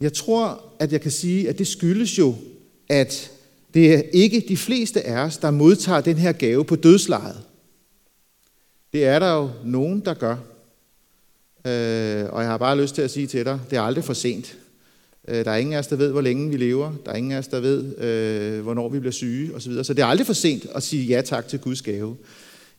Jeg 0.00 0.12
tror, 0.12 0.62
at 0.78 0.92
jeg 0.92 1.00
kan 1.00 1.10
sige, 1.10 1.48
at 1.48 1.58
det 1.58 1.66
skyldes 1.66 2.18
jo, 2.18 2.34
at 2.88 3.30
det 3.74 3.94
er 3.94 4.02
ikke 4.12 4.44
de 4.48 4.56
fleste 4.56 5.06
af 5.06 5.20
os, 5.20 5.36
der 5.36 5.50
modtager 5.50 6.00
den 6.00 6.16
her 6.16 6.32
gave 6.32 6.64
på 6.64 6.76
dødslejet. 6.76 7.42
Det 8.92 9.04
er 9.04 9.18
der 9.18 9.32
jo 9.32 9.50
nogen, 9.64 10.00
der 10.00 10.14
gør. 10.14 10.36
Øh, 11.66 12.26
og 12.32 12.42
jeg 12.42 12.50
har 12.50 12.58
bare 12.58 12.80
lyst 12.80 12.94
til 12.94 13.02
at 13.02 13.10
sige 13.10 13.26
til 13.26 13.44
dig, 13.44 13.60
det 13.70 13.76
er 13.76 13.82
aldrig 13.82 14.04
for 14.04 14.14
sent. 14.14 14.56
Øh, 15.28 15.44
der 15.44 15.50
er 15.50 15.56
ingen 15.56 15.74
af 15.74 15.78
os, 15.78 15.86
der 15.86 15.96
ved, 15.96 16.10
hvor 16.10 16.20
længe 16.20 16.50
vi 16.50 16.56
lever. 16.56 16.92
Der 17.06 17.12
er 17.12 17.16
ingen 17.16 17.32
af 17.32 17.38
os, 17.38 17.48
der 17.48 17.60
ved, 17.60 17.98
øh, 17.98 18.62
hvornår 18.62 18.88
vi 18.88 18.98
bliver 18.98 19.12
syge 19.12 19.54
osv. 19.54 19.84
Så 19.84 19.94
det 19.94 20.02
er 20.02 20.06
aldrig 20.06 20.26
for 20.26 20.34
sent 20.34 20.66
at 20.74 20.82
sige 20.82 21.04
ja 21.04 21.22
tak 21.22 21.48
til 21.48 21.58
Guds 21.58 21.82
gave. 21.82 22.16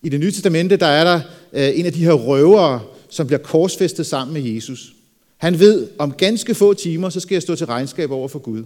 I 0.01 0.09
det 0.09 0.19
nye 0.19 0.31
testamente, 0.31 0.77
der 0.77 0.85
er 0.85 1.03
der 1.03 1.21
øh, 1.53 1.79
en 1.79 1.85
af 1.85 1.93
de 1.93 2.05
her 2.05 2.13
røvere, 2.13 2.81
som 3.09 3.27
bliver 3.27 3.39
korsfæstet 3.39 4.05
sammen 4.05 4.33
med 4.33 4.41
Jesus. 4.41 4.93
Han 5.37 5.59
ved, 5.59 5.87
om 5.97 6.11
ganske 6.11 6.55
få 6.55 6.73
timer, 6.73 7.09
så 7.09 7.19
skal 7.19 7.35
jeg 7.35 7.41
stå 7.41 7.55
til 7.55 7.65
regnskab 7.65 8.11
over 8.11 8.27
for 8.27 8.39
Gud. 8.39 8.63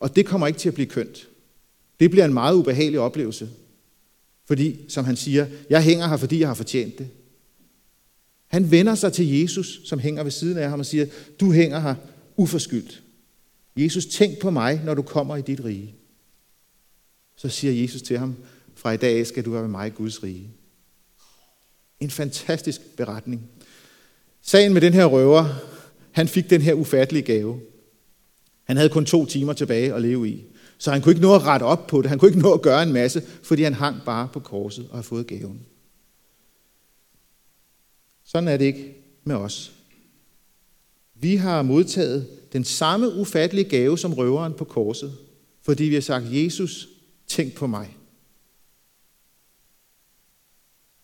Og 0.00 0.16
det 0.16 0.26
kommer 0.26 0.46
ikke 0.46 0.58
til 0.58 0.68
at 0.68 0.74
blive 0.74 0.86
kønt. 0.86 1.28
Det 2.00 2.10
bliver 2.10 2.24
en 2.24 2.34
meget 2.34 2.54
ubehagelig 2.54 3.00
oplevelse. 3.00 3.48
Fordi, 4.46 4.76
som 4.88 5.04
han 5.04 5.16
siger, 5.16 5.46
jeg 5.70 5.82
hænger 5.82 6.08
her, 6.08 6.16
fordi 6.16 6.40
jeg 6.40 6.48
har 6.48 6.54
fortjent 6.54 6.98
det. 6.98 7.08
Han 8.54 8.70
vender 8.70 8.94
sig 8.94 9.12
til 9.12 9.40
Jesus, 9.40 9.80
som 9.84 9.98
hænger 9.98 10.22
ved 10.22 10.30
siden 10.30 10.58
af 10.58 10.70
ham 10.70 10.80
og 10.80 10.86
siger, 10.86 11.06
du 11.40 11.52
hænger 11.52 11.80
her 11.80 11.94
uforskyldt. 12.36 13.02
Jesus, 13.76 14.06
tænk 14.06 14.38
på 14.38 14.50
mig, 14.50 14.80
når 14.84 14.94
du 14.94 15.02
kommer 15.02 15.36
i 15.36 15.42
dit 15.42 15.64
rige. 15.64 15.94
Så 17.36 17.48
siger 17.48 17.72
Jesus 17.82 18.02
til 18.02 18.18
ham, 18.18 18.34
fra 18.74 18.92
i 18.92 18.96
dag 18.96 19.26
skal 19.26 19.44
du 19.44 19.50
være 19.50 19.62
med 19.62 19.70
mig 19.70 19.86
i 19.86 19.90
Guds 19.90 20.22
rige. 20.22 20.50
En 22.00 22.10
fantastisk 22.10 22.80
beretning. 22.96 23.42
Sagen 24.42 24.72
med 24.72 24.80
den 24.80 24.92
her 24.92 25.04
røver, 25.04 25.44
han 26.10 26.28
fik 26.28 26.50
den 26.50 26.60
her 26.60 26.74
ufattelige 26.74 27.22
gave. 27.22 27.60
Han 28.64 28.76
havde 28.76 28.88
kun 28.88 29.06
to 29.06 29.26
timer 29.26 29.52
tilbage 29.52 29.94
at 29.94 30.02
leve 30.02 30.28
i. 30.28 30.44
Så 30.78 30.90
han 30.90 31.02
kunne 31.02 31.12
ikke 31.12 31.22
nå 31.22 31.34
at 31.34 31.42
rette 31.42 31.64
op 31.64 31.86
på 31.86 32.02
det. 32.02 32.10
Han 32.10 32.18
kunne 32.18 32.28
ikke 32.28 32.42
nå 32.42 32.52
at 32.52 32.62
gøre 32.62 32.82
en 32.82 32.92
masse, 32.92 33.22
fordi 33.42 33.62
han 33.62 33.74
hang 33.74 33.96
bare 34.06 34.28
på 34.32 34.40
korset 34.40 34.88
og 34.90 34.96
har 34.96 35.02
fået 35.02 35.26
gaven. 35.26 35.60
Sådan 38.24 38.48
er 38.48 38.56
det 38.56 38.64
ikke 38.64 38.94
med 39.24 39.36
os. 39.36 39.72
Vi 41.14 41.36
har 41.36 41.62
modtaget 41.62 42.28
den 42.52 42.64
samme 42.64 43.14
ufattelige 43.14 43.68
gave 43.68 43.98
som 43.98 44.14
røveren 44.14 44.54
på 44.54 44.64
korset, 44.64 45.18
fordi 45.62 45.84
vi 45.84 45.94
har 45.94 46.02
sagt, 46.02 46.24
Jesus, 46.28 46.88
tænk 47.26 47.54
på 47.54 47.66
mig. 47.66 47.96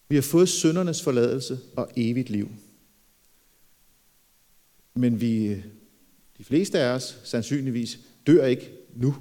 Vi 0.09 0.15
har 0.15 0.23
fået 0.23 0.49
syndernes 0.49 1.03
forladelse 1.03 1.59
og 1.77 1.91
evigt 1.97 2.31
liv. 2.31 2.49
Men 4.95 5.21
vi, 5.21 5.63
de 6.39 6.45
fleste 6.45 6.79
af 6.79 6.95
os 6.95 7.21
sandsynligvis, 7.25 7.99
dør 8.27 8.47
ikke 8.47 8.73
nu. 8.97 9.17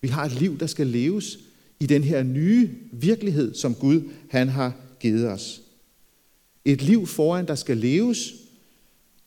Vi 0.00 0.08
har 0.08 0.24
et 0.24 0.32
liv, 0.32 0.58
der 0.58 0.66
skal 0.66 0.86
leves 0.86 1.38
i 1.80 1.86
den 1.86 2.04
her 2.04 2.22
nye 2.22 2.70
virkelighed, 2.92 3.54
som 3.54 3.74
Gud 3.74 4.10
han 4.30 4.48
har 4.48 4.76
givet 5.00 5.28
os. 5.28 5.63
Et 6.64 6.82
liv 6.82 7.06
foran, 7.06 7.46
der 7.46 7.54
skal 7.54 7.76
leves, 7.76 8.32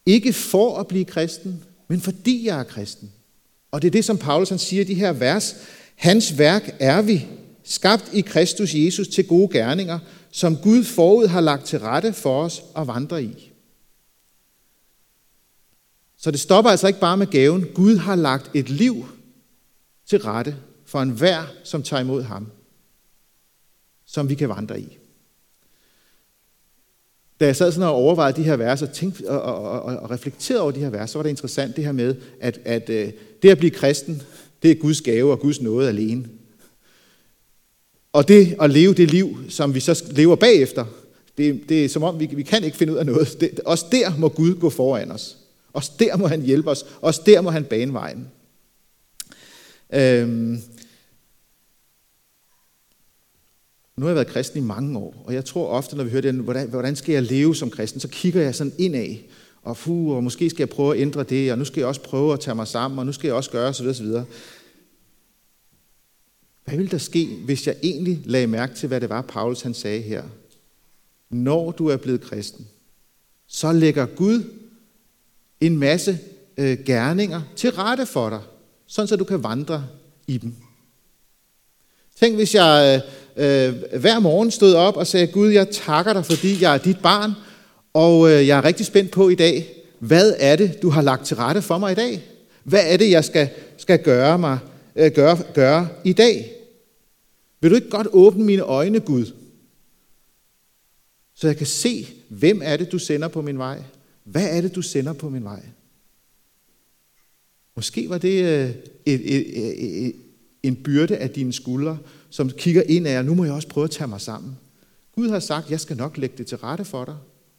ikke 0.06 0.34
for 0.34 0.78
at 0.78 0.88
blive 0.88 1.06
kristen, 1.06 1.64
men 1.88 2.02
fordi 2.02 2.46
jeg 2.46 2.60
er 2.60 2.64
kristen. 2.64 3.12
Og 3.72 3.82
det 3.82 3.88
er 3.88 3.92
det, 3.92 4.06
som 4.06 4.18
Paulus 4.18 4.50
han 4.50 4.60
siger 4.60 4.82
i 4.82 4.88
de 4.88 4.94
her 4.94 5.12
vers. 5.12 5.56
Hans 5.96 6.38
værk 6.38 6.76
er 6.80 7.02
vi, 7.02 7.26
skabt 7.64 8.10
i 8.14 8.22
Kristus 8.22 8.74
Jesus 8.74 9.08
til 9.08 9.28
gode 9.28 9.50
gerninger, 9.52 10.00
som 10.32 10.58
Gud 10.58 10.84
forud 10.84 11.28
har 11.28 11.42
lagt 11.42 11.66
til 11.66 11.80
rette 11.80 12.14
for 12.14 12.44
os 12.44 12.64
at 12.78 12.88
vandre 12.88 13.24
i. 13.24 13.52
Så 16.18 16.32
det 16.32 16.40
stopper 16.40 16.72
altså 16.72 16.88
ikke 16.88 17.00
bare 17.00 17.18
med 17.18 17.28
gaven. 17.28 17.66
Gud 17.74 17.98
har 17.98 18.16
lagt 18.16 18.52
et 18.54 18.70
liv 18.70 19.06
til 20.06 20.20
rette 20.20 20.56
for 20.86 21.02
enhver, 21.02 21.44
som 21.64 21.84
tager 21.84 22.02
imod 22.02 22.24
ham, 22.24 22.48
som 24.06 24.30
vi 24.30 24.36
kan 24.36 24.50
vandre 24.50 24.82
i. 24.82 24.98
Da 27.40 27.46
jeg 27.46 27.56
sad 27.56 27.72
sådan 27.72 27.90
og 27.90 27.96
overvejede 27.96 28.38
de 28.38 28.44
her 28.44 28.56
vers 28.56 28.82
og, 28.82 28.94
tænkte, 28.94 29.30
og, 29.30 29.42
og, 29.42 29.82
og, 29.82 29.98
og 29.98 30.12
reflekterede 30.12 30.62
over 30.62 30.72
de 30.72 30.80
her 30.80 30.90
vers, 30.90 31.10
så 31.10 31.18
var 31.18 31.24
det 31.24 31.30
interessant 31.30 31.76
det 31.76 31.86
her 31.86 31.92
med, 31.92 32.16
at, 32.40 32.60
at 32.66 32.90
øh, 32.90 33.12
det 33.42 33.50
at 33.50 33.58
blive 33.58 33.72
kristen, 33.72 34.22
det 34.64 34.72
er 34.72 34.76
Guds 34.76 35.02
gave 35.02 35.32
og 35.32 35.40
Guds 35.40 35.62
nåde 35.62 35.88
alene. 35.88 36.26
Og 38.14 38.28
det 38.28 38.56
at 38.62 38.70
leve 38.70 38.94
det 38.94 39.12
liv, 39.12 39.38
som 39.50 39.74
vi 39.74 39.80
så 39.80 40.04
lever 40.12 40.36
bagefter, 40.36 40.86
det, 41.38 41.62
det 41.70 41.86
er 41.86 41.90
som 41.90 42.04
om, 42.04 42.20
vi, 42.20 42.30
vi 42.32 42.44
kan 42.44 42.64
ikke 42.64 42.78
finde 42.78 42.94
ud 42.94 42.98
af 42.98 43.06
noget. 43.06 43.38
Det, 43.42 43.60
også 43.60 43.86
der 43.92 44.18
må 44.18 44.30
Gud 44.30 44.56
gå 44.56 44.70
foran 44.70 45.12
os. 45.12 45.38
Også 45.74 45.92
der 46.00 46.18
må 46.18 46.28
han 46.28 46.42
hjælpe 46.42 46.70
os. 46.70 46.86
Også 47.02 47.22
der 47.26 47.42
må 47.42 47.50
han 47.50 47.64
bane 47.64 47.94
vejen. 47.94 48.28
Øhm, 49.94 50.62
nu 53.98 54.06
har 54.06 54.10
jeg 54.10 54.16
været 54.16 54.28
kristen 54.28 54.64
i 54.64 54.68
mange 54.68 55.00
år, 55.00 55.24
og 55.26 55.34
jeg 55.34 55.46
tror 55.46 55.68
ofte, 55.68 55.96
når 55.96 56.04
vi 56.04 56.10
hører 56.10 56.22
det, 56.22 56.34
hvordan, 56.34 56.70
hvordan 56.70 56.96
skal 56.96 57.14
jeg 57.14 57.24
leve 57.24 57.56
som 57.56 57.70
kristen, 57.70 58.00
så 58.00 58.08
kigger 58.08 58.42
jeg 58.42 58.56
sådan 58.56 58.74
indad, 58.78 59.16
og, 59.62 59.78
fu, 59.78 60.16
og 60.16 60.24
måske 60.24 60.50
skal 60.50 60.62
jeg 60.62 60.70
prøve 60.70 60.96
at 60.96 61.02
ændre 61.02 61.24
det, 61.24 61.52
og 61.52 61.58
nu 61.58 61.66
skal 61.66 61.82
jeg 61.82 61.88
også 61.88 62.02
prøve 62.02 62.34
at 62.34 62.40
tage 62.40 62.56
mig 62.56 62.68
sammen, 62.68 63.00
og 63.00 63.06
nu 63.06 63.12
skal 63.12 63.28
jeg 63.28 63.36
også 63.36 63.52
gøre 63.52 63.70
osv. 63.70 63.88
osv. 63.88 64.06
Hvad 66.66 66.78
ville 66.78 66.92
der 66.92 66.98
ske, 66.98 67.40
hvis 67.46 67.68
jeg 67.68 67.76
egentlig 67.84 68.22
lagde 68.26 68.48
mærke 68.48 68.76
til, 68.76 68.88
hvad 68.88 69.02
det 69.02 69.10
var, 69.10 69.22
Paulus 69.22 69.62
han 69.62 69.74
sagde 69.74 70.02
her? 70.02 70.24
Når 71.30 71.72
du 71.72 71.88
er 71.88 71.98
blevet 71.98 72.22
kristen, 72.22 72.68
så 73.48 73.72
lægger 73.72 74.06
Gud 74.06 74.44
en 75.62 75.78
masse 75.78 76.20
øh, 76.58 76.78
gerninger 76.86 77.42
til 77.56 77.72
rette 77.72 78.06
for 78.06 78.30
dig, 78.30 78.42
sådan 78.88 79.08
så 79.08 79.16
du 79.16 79.24
kan 79.24 79.44
vandre 79.44 79.88
i 80.28 80.38
dem. 80.38 80.56
Tænk, 82.20 82.36
hvis 82.36 82.56
jeg 82.56 83.02
øh, 83.06 83.12
øh, 83.38 84.00
hver 84.00 84.20
morgen 84.20 84.52
stod 84.52 84.74
op 84.74 84.98
og 84.98 85.08
sagde, 85.08 85.28
Gud, 85.28 85.50
jeg 85.50 85.70
takker 85.70 86.14
dig, 86.14 86.26
fordi 86.26 86.62
jeg 86.62 86.74
er 86.74 86.78
dit 86.78 87.00
barn, 87.00 87.32
og 87.94 88.32
øh, 88.32 88.48
jeg 88.48 88.58
er 88.58 88.64
rigtig 88.64 88.86
spændt 88.86 89.12
på 89.12 89.30
i 89.30 89.36
dag, 89.36 89.68
hvad 90.00 90.34
er 90.40 90.56
det, 90.56 90.82
du 90.82 90.90
har 90.90 91.02
lagt 91.02 91.26
til 91.26 91.38
rette 91.38 91.62
for 91.62 91.78
mig 91.78 91.92
i 91.92 91.96
dag? 91.96 92.24
Hvad 92.64 92.82
er 92.94 92.98
det, 92.98 93.12
jeg 93.12 93.26
skal, 93.26 93.50
skal 93.78 94.04
gøre, 94.04 94.40
mig, 94.40 94.60
øh, 94.96 95.12
gøre, 95.12 95.38
gøre 95.54 95.88
i 96.04 96.14
dag? 96.14 96.52
Vil 97.62 97.72
du 97.72 97.76
ikke 97.76 97.90
godt 97.90 98.08
åbne 98.12 98.44
mine 98.44 98.62
øjne, 98.62 99.00
Gud? 99.00 99.26
Så 101.36 101.48
jeg 101.48 101.58
kan 101.58 101.68
se, 101.68 102.08
hvem 102.30 102.62
er 102.64 102.78
det, 102.78 102.92
du 102.92 103.00
sender 103.00 103.28
på 103.28 103.42
min 103.42 103.58
vej? 103.58 103.82
Hvad 104.24 104.58
er 104.58 104.62
det, 104.62 104.76
du 104.76 104.82
sender 104.82 105.14
på 105.14 105.30
min 105.30 105.44
vej? 105.44 105.62
Måske 107.76 108.10
var 108.10 108.18
det 108.18 108.44
øh, 108.44 108.70
et, 109.06 109.36
et, 109.36 110.08
et, 110.08 110.16
en 110.68 110.76
byrde 110.76 111.18
af 111.18 111.30
dine 111.30 111.54
skuldre, 111.54 111.98
som 112.30 112.50
kigger 112.50 112.82
ind 112.82 113.08
af, 113.08 113.26
nu 113.26 113.36
må 113.36 113.44
jeg 113.44 113.54
også 113.54 113.68
prøve 113.68 113.84
at 113.84 113.92
tage 113.92 114.08
mig 114.08 114.22
sammen. 114.22 114.58
Gud 115.16 115.30
har 115.30 115.40
sagt, 115.40 115.72
jeg 115.72 115.80
skal 115.80 115.98
nok 115.98 116.18
lægge 116.18 116.38
det 116.38 116.48
til 116.48 116.58
rette 116.58 116.86
for 116.86 117.06
dig. 117.06 117.18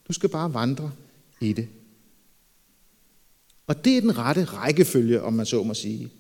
Du 0.09 0.13
skal 0.13 0.29
bare 0.29 0.55
vandre 0.55 0.93
i 1.41 1.53
det. 1.53 1.69
Og 3.67 3.85
det 3.85 3.97
er 3.97 4.01
den 4.01 4.19
rette 4.19 4.45
rækkefølge, 4.45 5.23
om 5.23 5.33
man 5.33 5.47
så 5.47 5.63
må 5.63 5.75
sige. 5.75 6.11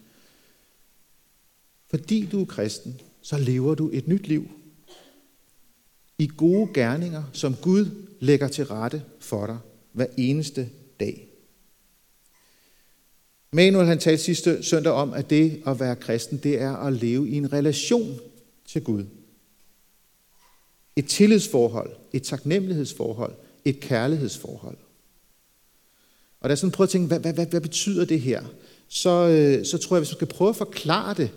Fordi 1.90 2.28
du 2.32 2.40
er 2.40 2.44
kristen, 2.44 3.00
så 3.22 3.38
lever 3.38 3.74
du 3.74 3.90
et 3.92 4.08
nyt 4.08 4.28
liv. 4.28 4.48
I 6.18 6.30
gode 6.36 6.70
gerninger, 6.74 7.22
som 7.32 7.54
Gud 7.54 7.86
lægger 8.20 8.48
til 8.48 8.66
rette 8.66 9.02
for 9.20 9.46
dig 9.46 9.58
hver 9.92 10.06
eneste 10.16 10.68
dag. 11.00 11.27
Manuel 13.52 13.86
han 13.86 13.98
talte 13.98 14.22
sidste 14.22 14.62
søndag 14.62 14.92
om, 14.92 15.12
at 15.12 15.30
det 15.30 15.62
at 15.66 15.80
være 15.80 15.96
kristen, 15.96 16.40
det 16.42 16.60
er 16.60 16.76
at 16.76 16.92
leve 16.92 17.28
i 17.28 17.34
en 17.34 17.52
relation 17.52 18.20
til 18.66 18.82
Gud. 18.82 19.04
Et 20.96 21.06
tillidsforhold, 21.06 21.90
et 22.12 22.22
taknemmelighedsforhold, 22.22 23.32
et 23.64 23.80
kærlighedsforhold. 23.80 24.76
Og 26.40 26.48
da 26.48 26.48
jeg 26.48 26.58
sådan 26.58 26.70
prøver 26.70 26.86
at 26.86 26.90
tænke, 26.90 27.06
hvad, 27.06 27.20
hvad, 27.20 27.32
hvad, 27.32 27.46
hvad 27.46 27.60
betyder 27.60 28.04
det 28.04 28.20
her? 28.20 28.42
Så, 28.88 29.10
øh, 29.10 29.66
så 29.66 29.78
tror 29.78 29.96
jeg, 29.96 30.00
hvis 30.00 30.10
man 30.10 30.16
skal 30.16 30.26
prøve 30.26 30.50
at 30.50 30.56
forklare 30.56 31.14
det, 31.14 31.30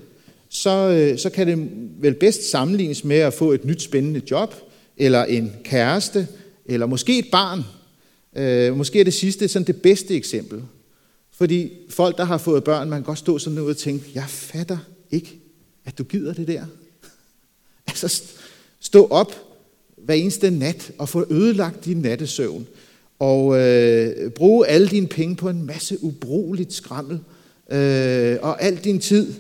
så, 0.50 0.90
øh, 0.90 1.20
så 1.20 1.30
kan 1.30 1.48
det 1.48 1.70
vel 2.02 2.14
bedst 2.14 2.50
sammenlignes 2.50 3.04
med 3.04 3.18
at 3.18 3.34
få 3.34 3.52
et 3.52 3.66
nyt 3.66 3.82
spændende 3.82 4.22
job, 4.32 4.56
eller 4.98 5.24
en 5.24 5.56
kæreste, 5.64 6.28
eller 6.66 6.86
måske 6.86 7.20
et 7.20 7.28
barn. 7.32 7.64
Øh, 8.36 8.78
måske 8.78 9.00
er 9.00 9.04
det 9.04 9.14
sidste 9.14 9.48
sådan 9.48 9.68
det 9.68 9.82
bedste 9.82 10.16
eksempel. 10.16 10.64
Fordi 11.42 11.72
folk, 11.90 12.18
der 12.18 12.24
har 12.24 12.38
fået 12.38 12.64
børn, 12.64 12.90
man 12.90 13.00
kan 13.00 13.06
godt 13.06 13.18
stå 13.18 13.38
sådan 13.40 13.60
ud 13.60 13.70
og 13.70 13.78
tænke, 13.78 14.12
jeg 14.14 14.26
fatter 14.28 14.78
ikke, 15.12 15.40
at 15.86 15.98
du 15.98 16.04
gider 16.04 16.34
det 16.34 16.48
der. 16.48 16.66
altså 17.88 18.24
stå 18.80 19.08
op 19.08 19.36
hver 19.98 20.14
eneste 20.14 20.52
nat 20.52 20.92
og 20.98 21.10
få 21.10 21.26
ødelagt 21.30 21.86
din 21.86 21.98
nattesøvn. 21.98 22.68
Og 23.20 23.60
øh, 23.60 24.32
bruge 24.32 24.68
alle 24.68 24.88
dine 24.88 25.08
penge 25.08 25.36
på 25.36 25.50
en 25.50 25.66
masse 25.66 26.04
ubrugeligt 26.04 26.74
skrammel. 26.74 27.20
Øh, 27.72 28.38
og 28.42 28.62
al 28.62 28.78
din 28.78 29.00
tid 29.00 29.34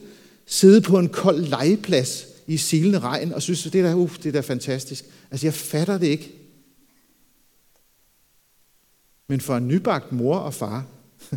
sidde 0.45 0.81
på 0.81 0.99
en 0.99 1.09
kold 1.09 1.39
legeplads 1.39 2.27
i 2.47 2.57
silende 2.57 2.99
regn 2.99 3.33
og 3.33 3.41
synes, 3.41 3.63
det 3.63 3.75
er 3.75 3.83
da, 3.83 3.93
uh, 3.93 4.15
det 4.15 4.25
er 4.25 4.31
da 4.31 4.39
fantastisk. 4.39 5.05
Altså, 5.31 5.47
jeg 5.47 5.53
fatter 5.53 5.97
det 5.97 6.07
ikke. 6.07 6.31
Men 9.27 9.41
for 9.41 9.57
en 9.57 9.67
nybagt 9.67 10.11
mor 10.11 10.37
og 10.37 10.53
far, 10.53 10.85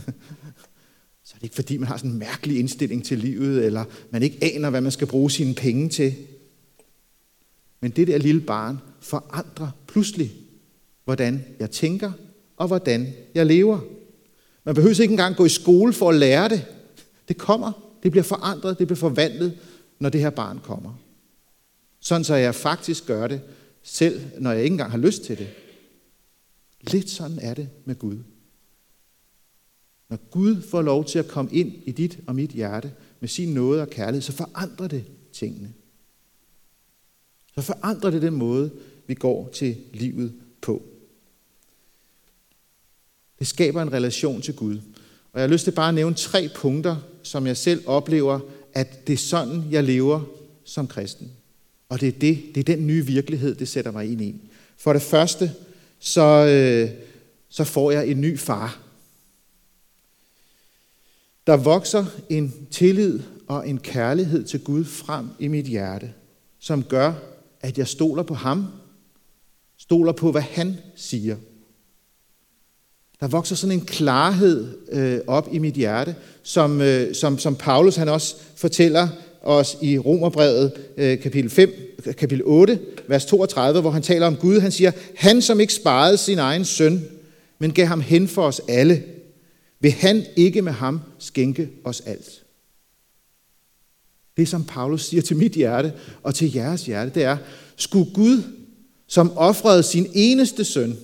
så 1.35 1.37
er 1.37 1.41
det 1.41 1.45
ikke 1.45 1.55
fordi, 1.55 1.77
man 1.77 1.89
har 1.89 1.97
sådan 1.97 2.11
en 2.11 2.19
mærkelig 2.19 2.59
indstilling 2.59 3.05
til 3.05 3.19
livet, 3.19 3.65
eller 3.65 3.85
man 4.11 4.23
ikke 4.23 4.39
aner, 4.55 4.71
hvad 4.71 4.81
man 4.81 4.93
skal 4.93 5.07
bruge 5.07 5.31
sine 5.31 5.55
penge 5.55 5.89
til. 5.89 6.15
Men 7.81 7.91
det 7.91 8.07
der 8.07 8.19
lille 8.19 8.41
barn 8.41 8.79
forandrer 9.01 9.71
pludselig, 9.87 10.33
hvordan 11.05 11.45
jeg 11.61 11.71
tænker 11.71 12.13
og 12.57 12.67
hvordan 12.67 13.13
jeg 13.35 13.47
lever. 13.47 13.81
Man 14.65 14.75
behøver 14.75 15.01
ikke 15.01 15.13
engang 15.13 15.37
gå 15.37 15.45
i 15.45 15.49
skole 15.49 15.93
for 15.93 16.09
at 16.09 16.15
lære 16.15 16.49
det. 16.49 16.67
Det 17.29 17.39
kommer. 17.39 17.97
Det 18.03 18.11
bliver 18.11 18.25
forandret, 18.25 18.79
det 18.79 18.87
bliver 18.87 18.99
forvandlet, 18.99 19.59
når 19.99 20.09
det 20.09 20.21
her 20.21 20.31
barn 20.31 20.59
kommer. 20.59 20.99
Sådan 22.01 22.25
så 22.25 22.35
jeg 22.35 22.55
faktisk 22.55 23.07
gør 23.07 23.27
det, 23.27 23.41
selv 23.83 24.21
når 24.39 24.53
jeg 24.53 24.63
ikke 24.63 24.75
engang 24.75 24.91
har 24.91 24.99
lyst 24.99 25.23
til 25.25 25.39
det. 25.39 25.49
Lidt 26.81 27.11
sådan 27.11 27.39
er 27.39 27.55
det 27.55 27.69
med 27.85 27.95
Gud. 27.95 28.19
Når 30.15 30.21
Gud 30.31 30.63
får 30.63 30.83
lov 30.83 31.05
til 31.05 31.19
at 31.19 31.29
komme 31.29 31.53
ind 31.53 31.73
i 31.85 31.93
dit 31.93 32.19
og 32.27 32.35
mit 32.35 32.51
hjerte 32.51 32.93
med 33.21 33.29
sin 33.29 33.55
nåde 33.55 33.83
og 33.83 33.91
kærlighed, 33.91 34.23
så 34.23 34.33
forandrer 34.33 34.89
det 34.89 35.05
tingene. 35.33 35.73
Så 37.55 37.63
forandrer 37.63 38.11
det 38.11 38.23
den 38.23 38.35
måde, 38.35 38.71
vi 39.07 39.15
går 39.15 39.51
til 39.55 39.77
livet 39.93 40.33
på. 40.61 40.83
Det 43.39 43.47
skaber 43.47 43.83
en 43.83 43.93
relation 43.93 44.43
til 44.43 44.55
Gud. 44.55 44.77
Og 45.33 45.41
jeg 45.41 45.43
har 45.43 45.53
lyst 45.53 45.65
til 45.65 45.71
bare 45.71 45.89
at 45.89 45.95
nævne 45.95 46.17
tre 46.17 46.49
punkter, 46.57 46.97
som 47.23 47.47
jeg 47.47 47.57
selv 47.57 47.83
oplever, 47.87 48.41
at 48.73 49.07
det 49.07 49.13
er 49.13 49.17
sådan, 49.17 49.63
jeg 49.71 49.85
lever 49.85 50.21
som 50.65 50.87
kristen. 50.87 51.31
Og 51.89 52.01
det 52.01 52.09
er, 52.09 52.13
det, 52.13 52.43
det 52.55 52.61
er 52.61 52.77
den 52.77 52.87
nye 52.87 53.07
virkelighed, 53.07 53.55
det 53.55 53.69
sætter 53.69 53.91
mig 53.91 54.13
ind 54.13 54.21
i. 54.21 54.51
For 54.77 54.93
det 54.93 55.03
første, 55.03 55.53
så, 55.99 56.47
øh, 56.47 56.91
så 57.49 57.65
får 57.65 57.91
jeg 57.91 58.09
en 58.09 58.21
ny 58.21 58.39
far. 58.39 58.84
Der 61.47 61.57
vokser 61.57 62.05
en 62.29 62.55
tillid 62.71 63.21
og 63.47 63.69
en 63.69 63.79
kærlighed 63.79 64.45
til 64.45 64.61
Gud 64.61 64.85
frem 64.85 65.27
i 65.39 65.49
mit 65.49 65.67
hjerte, 65.67 66.13
som 66.59 66.83
gør, 66.83 67.13
at 67.61 67.79
jeg 67.79 67.89
stoler 67.89 68.23
på 68.23 68.35
ham, 68.35 68.67
stoler 69.79 70.13
på, 70.13 70.31
hvad 70.31 70.43
han 70.43 70.77
siger. 70.97 71.37
Der 73.21 73.29
vokser 73.29 73.57
sådan 73.57 73.79
en 73.79 73.87
klarhed 73.87 74.69
øh, 74.93 75.21
op 75.27 75.49
i 75.53 75.59
mit 75.59 75.75
hjerte, 75.75 76.15
som, 76.43 76.81
øh, 76.81 77.15
som, 77.15 77.39
som 77.39 77.57
Paulus 77.57 77.97
han 77.97 78.09
også 78.09 78.37
fortæller 78.57 79.09
os 79.43 79.77
i 79.83 79.99
Romerbrevet 79.99 80.73
øh, 80.97 81.21
kapitel, 81.21 81.51
5, 81.51 81.71
kapitel 82.19 82.43
8, 82.45 82.79
vers 83.09 83.27
32, 83.27 83.81
hvor 83.81 83.91
han 83.91 84.03
taler 84.03 84.27
om 84.27 84.37
Gud. 84.37 84.61
Han 84.61 84.73
siger, 84.73 84.93
han 85.17 85.43
som 85.43 85.61
ikke 85.61 85.75
sparede 85.75 86.17
sin 86.17 86.39
egen 86.39 86.65
søn, 86.65 87.05
men 87.59 87.73
gav 87.73 87.87
ham 87.87 88.01
hen 88.01 88.29
for 88.29 88.43
os 88.43 88.61
alle, 88.69 89.03
vil 89.85 89.93
han 89.93 90.25
ikke 90.37 90.63
med 90.63 90.73
ham 90.73 91.01
skænke 91.19 91.71
os 91.85 92.01
alt. 92.01 92.45
Det, 94.37 94.49
som 94.49 94.65
Paulus 94.65 95.05
siger 95.05 95.23
til 95.23 95.37
mit 95.37 95.53
hjerte 95.53 95.93
og 96.23 96.35
til 96.35 96.53
jeres 96.53 96.87
hjerte, 96.87 97.11
det 97.15 97.23
er, 97.23 97.37
skulle 97.77 98.11
Gud, 98.15 98.43
som 99.07 99.33
offrede 99.37 99.83
sin 99.83 100.07
eneste 100.15 100.65
søn 100.65 100.97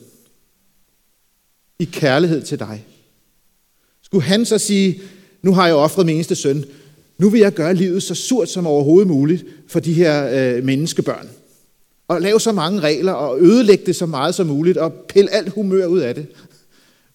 i 1.79 1.85
kærlighed 1.85 2.43
til 2.43 2.59
dig, 2.59 2.85
skulle 4.03 4.25
han 4.25 4.45
så 4.45 4.59
sige, 4.59 5.01
nu 5.43 5.55
har 5.55 5.67
jeg 5.67 5.75
offret 5.75 6.07
min 6.07 6.15
eneste 6.15 6.35
søn, 6.35 6.65
nu 7.19 7.31
vil 7.31 7.41
jeg 7.41 7.53
gøre 7.53 7.75
livet 7.75 8.03
så 8.03 8.15
surt 8.15 8.49
som 8.49 8.67
overhovedet 8.67 9.09
muligt 9.09 9.45
for 9.69 9.81
de 9.81 9.93
her 9.93 10.29
øh, 10.57 10.65
menneskebørn. 10.65 11.29
Og 12.09 12.21
lave 12.21 12.41
så 12.41 12.53
mange 12.53 12.81
regler 12.81 13.13
og 13.13 13.41
ødelægge 13.41 13.87
det 13.87 13.97
så 13.97 14.07
meget 14.07 14.35
som 14.35 14.47
muligt 14.47 14.79
og 14.79 14.93
pille 14.93 15.31
alt 15.31 15.49
humør 15.49 15.87
ud 15.87 15.99
af 15.99 16.15
det. 16.15 16.27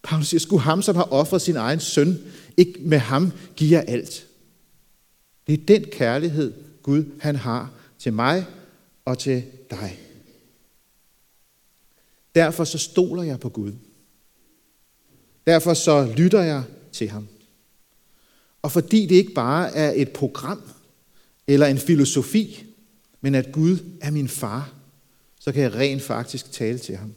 Paulus 0.06 0.28
siger, 0.28 0.40
skulle 0.40 0.62
ham, 0.62 0.82
som 0.82 0.96
har 0.96 1.04
offret 1.04 1.42
sin 1.42 1.56
egen 1.56 1.80
søn, 1.80 2.18
ikke 2.58 2.80
med 2.80 2.98
ham 2.98 3.32
give 3.56 3.72
jer 3.72 3.82
alt. 3.82 4.28
Det 5.48 5.54
er 5.54 5.66
den 5.66 5.84
kærlighed, 5.92 6.54
Gud 6.84 7.06
han 7.20 7.36
har 7.36 7.72
til 8.00 8.14
mig 8.14 8.46
og 9.06 9.20
til 9.20 9.44
dig. 9.70 10.00
Derfor 12.36 12.64
så 12.64 12.78
stoler 12.78 13.24
jeg 13.24 13.40
på 13.40 13.50
Gud. 13.50 13.74
Derfor 15.48 15.74
så 15.74 16.14
lytter 16.18 16.42
jeg 16.42 16.64
til 16.92 17.10
ham. 17.10 17.28
Og 18.62 18.72
fordi 18.72 19.06
det 19.06 19.16
ikke 19.16 19.34
bare 19.34 19.76
er 19.76 19.94
et 19.96 20.10
program 20.10 20.62
eller 21.48 21.68
en 21.68 21.78
filosofi, 21.78 22.66
men 23.22 23.36
at 23.36 23.52
Gud 23.52 23.78
er 24.02 24.12
min 24.12 24.28
far, 24.28 24.74
så 25.40 25.52
kan 25.52 25.64
jeg 25.64 25.74
rent 25.74 26.02
faktisk 26.02 26.52
tale 26.52 26.78
til 26.78 26.96
ham. 26.96 27.14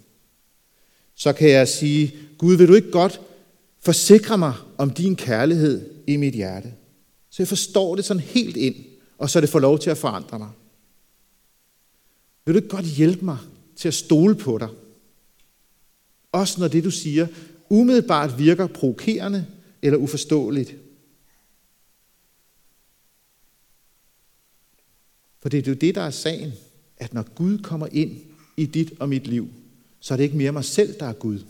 Så 1.18 1.32
kan 1.32 1.50
jeg 1.50 1.68
sige, 1.68 2.14
Gud, 2.38 2.56
vil 2.56 2.68
du 2.68 2.74
ikke 2.74 2.90
godt 2.90 3.20
forsikre 3.80 4.38
mig 4.38 4.54
om 4.76 4.90
din 4.90 5.16
kærlighed 5.16 5.90
i 6.06 6.16
mit 6.16 6.34
hjerte? 6.34 6.72
Så 7.30 7.42
jeg 7.42 7.48
forstår 7.48 7.96
det 7.96 8.04
sådan 8.04 8.22
helt 8.22 8.56
ind, 8.56 8.74
og 9.18 9.30
så 9.30 9.40
det 9.40 9.48
får 9.48 9.58
lov 9.58 9.78
til 9.78 9.90
at 9.90 9.98
forandre 9.98 10.38
mig. 10.38 10.50
Vil 12.44 12.54
du 12.54 12.58
ikke 12.58 12.68
godt 12.68 12.84
hjælpe 12.84 13.24
mig 13.24 13.38
til 13.76 13.88
at 13.88 13.94
stole 13.94 14.34
på 14.34 14.58
dig? 14.58 14.68
Også 16.32 16.60
når 16.60 16.68
det, 16.68 16.84
du 16.84 16.90
siger, 16.90 17.26
umiddelbart 17.68 18.38
virker 18.38 18.66
provokerende 18.66 19.46
eller 19.82 19.98
uforståeligt. 19.98 20.74
For 25.40 25.48
det 25.48 25.66
er 25.66 25.72
jo 25.72 25.76
det, 25.76 25.94
der 25.94 26.02
er 26.02 26.10
sagen, 26.10 26.52
at 26.96 27.14
når 27.14 27.22
Gud 27.34 27.58
kommer 27.58 27.86
ind 27.92 28.20
i 28.56 28.66
dit 28.66 28.92
og 29.00 29.08
mit 29.08 29.26
liv, 29.26 29.48
så 30.00 30.14
er 30.14 30.16
det 30.16 30.24
ikke 30.24 30.36
mere 30.36 30.52
mig 30.52 30.64
selv, 30.64 30.98
der 31.00 31.06
er 31.06 31.12
Gud. 31.12 31.40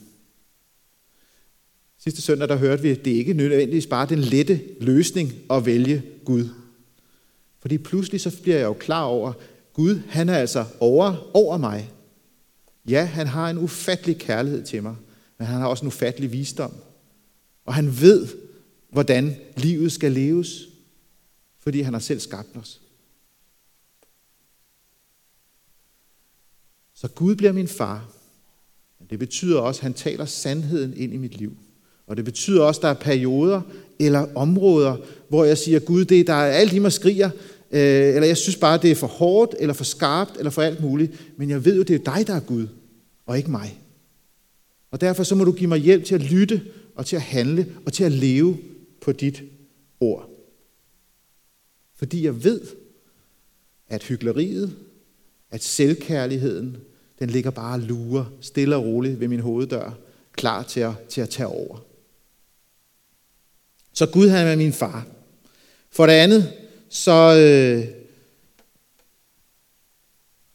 Sidste 1.98 2.22
søndag, 2.22 2.48
der 2.48 2.56
hørte 2.56 2.82
vi, 2.82 2.90
at 2.90 3.04
det 3.04 3.10
ikke 3.10 3.32
nødvendigvis 3.32 3.86
bare 3.86 4.08
den 4.08 4.18
lette 4.18 4.60
løsning 4.80 5.32
at 5.50 5.66
vælge 5.66 6.02
Gud. 6.24 6.48
Fordi 7.58 7.78
pludselig 7.78 8.20
så 8.20 8.42
bliver 8.42 8.56
jeg 8.56 8.64
jo 8.64 8.72
klar 8.72 9.02
over, 9.02 9.32
Gud, 9.72 10.00
han 10.08 10.28
er 10.28 10.36
altså 10.36 10.64
over, 10.80 11.30
over 11.36 11.56
mig. 11.58 11.92
Ja, 12.88 13.04
han 13.04 13.26
har 13.26 13.50
en 13.50 13.58
ufattelig 13.58 14.18
kærlighed 14.18 14.64
til 14.64 14.82
mig, 14.82 14.96
men 15.38 15.46
han 15.46 15.60
har 15.60 15.68
også 15.68 15.84
en 15.84 15.88
ufattelig 15.88 16.32
visdom. 16.32 16.74
Og 17.64 17.74
han 17.74 18.00
ved, 18.00 18.28
hvordan 18.90 19.36
livet 19.56 19.92
skal 19.92 20.12
leves, 20.12 20.68
fordi 21.58 21.80
han 21.80 21.92
har 21.92 22.00
selv 22.00 22.20
skabt 22.20 22.56
os. 22.56 22.80
Så 26.94 27.08
Gud 27.08 27.34
bliver 27.34 27.52
min 27.52 27.68
far. 27.68 28.12
Men 28.98 29.06
det 29.10 29.18
betyder 29.18 29.58
også, 29.58 29.78
at 29.78 29.82
han 29.82 29.94
taler 29.94 30.24
sandheden 30.24 30.96
ind 30.96 31.14
i 31.14 31.16
mit 31.16 31.36
liv. 31.36 31.56
Og 32.06 32.16
det 32.16 32.24
betyder 32.24 32.62
også, 32.62 32.78
at 32.78 32.82
der 32.82 32.88
er 32.88 32.94
perioder 32.94 33.60
eller 33.98 34.26
områder, 34.34 34.96
hvor 35.28 35.44
jeg 35.44 35.58
siger, 35.58 35.78
Gud, 35.78 36.04
det 36.04 36.26
der 36.26 36.32
er 36.32 36.52
alt 36.52 36.72
i 36.72 36.78
mig 36.78 36.92
skriger, 36.92 37.30
øh, 37.70 37.80
eller 38.14 38.26
jeg 38.26 38.36
synes 38.36 38.56
bare, 38.56 38.78
det 38.82 38.90
er 38.90 38.94
for 38.94 39.06
hårdt, 39.06 39.54
eller 39.58 39.74
for 39.74 39.84
skarpt, 39.84 40.36
eller 40.38 40.50
for 40.50 40.62
alt 40.62 40.80
muligt. 40.80 41.12
Men 41.36 41.50
jeg 41.50 41.64
ved 41.64 41.76
jo, 41.76 41.82
det 41.82 41.94
er 41.94 42.14
dig, 42.14 42.26
der 42.26 42.34
er 42.34 42.40
Gud, 42.40 42.66
og 43.26 43.38
ikke 43.38 43.50
mig. 43.50 43.80
Og 44.90 45.00
derfor 45.00 45.22
så 45.22 45.34
må 45.34 45.44
du 45.44 45.52
give 45.52 45.68
mig 45.68 45.78
hjælp 45.78 46.04
til 46.04 46.14
at 46.14 46.32
lytte, 46.32 46.62
og 46.94 47.06
til 47.06 47.16
at 47.16 47.22
handle, 47.22 47.74
og 47.86 47.92
til 47.92 48.04
at 48.04 48.12
leve 48.12 48.58
på 49.00 49.12
dit 49.12 49.42
ord. 50.00 50.30
Fordi 51.96 52.24
jeg 52.24 52.44
ved, 52.44 52.60
at 53.88 54.02
hyggeleriet, 54.02 54.76
at 55.50 55.62
selvkærligheden, 55.62 56.76
den 57.18 57.30
ligger 57.30 57.50
bare 57.50 57.74
og 57.74 57.80
lurer 57.80 58.24
stille 58.40 58.76
og 58.76 58.84
roligt 58.84 59.20
ved 59.20 59.28
min 59.28 59.40
hoveddør, 59.40 59.98
klar 60.32 60.62
til 60.62 60.80
at, 60.80 60.92
til 61.08 61.20
at 61.20 61.28
tage 61.28 61.46
over. 61.46 61.84
Så 63.92 64.06
Gud 64.06 64.28
han 64.28 64.46
er 64.46 64.56
min 64.56 64.72
far. 64.72 65.06
For 65.90 66.06
det 66.06 66.12
andet, 66.12 66.52
så, 66.88 67.36
øh, 67.38 67.86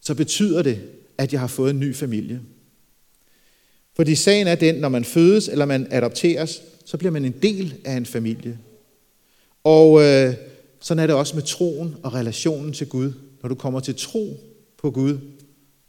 så 0.02 0.15
betyder 0.15 0.62
det, 0.62 0.82
at 1.17 1.34
jeg 1.34 1.39
har 1.39 1.47
fået 1.47 1.69
en 1.69 1.80
ny 1.80 1.95
familie. 1.95 2.41
Fordi 3.95 4.15
sagen 4.15 4.47
er 4.47 4.56
den, 4.56 4.76
når 4.76 4.89
man 4.89 5.06
fødes 5.06 5.47
eller 5.47 5.65
man 5.65 5.88
adopteres, 5.91 6.62
så 6.86 6.97
bliver 6.97 7.12
man 7.12 7.26
en 7.26 7.36
del 7.41 7.76
af 7.86 7.93
en 7.93 8.06
familie. 8.06 8.60
Og 9.63 10.02
øh, 10.02 10.34
sådan 10.80 11.04
er 11.04 11.08
det 11.08 11.15
også 11.15 11.36
med 11.36 11.43
troen 11.43 11.95
og 12.04 12.13
relationen 12.13 12.73
til 12.73 12.88
Gud. 12.88 13.13
Når 13.41 13.49
du 13.49 13.56
kommer 13.56 13.80
til 13.80 13.95
tro 13.95 14.39
på 14.78 14.91
Gud, 14.91 15.17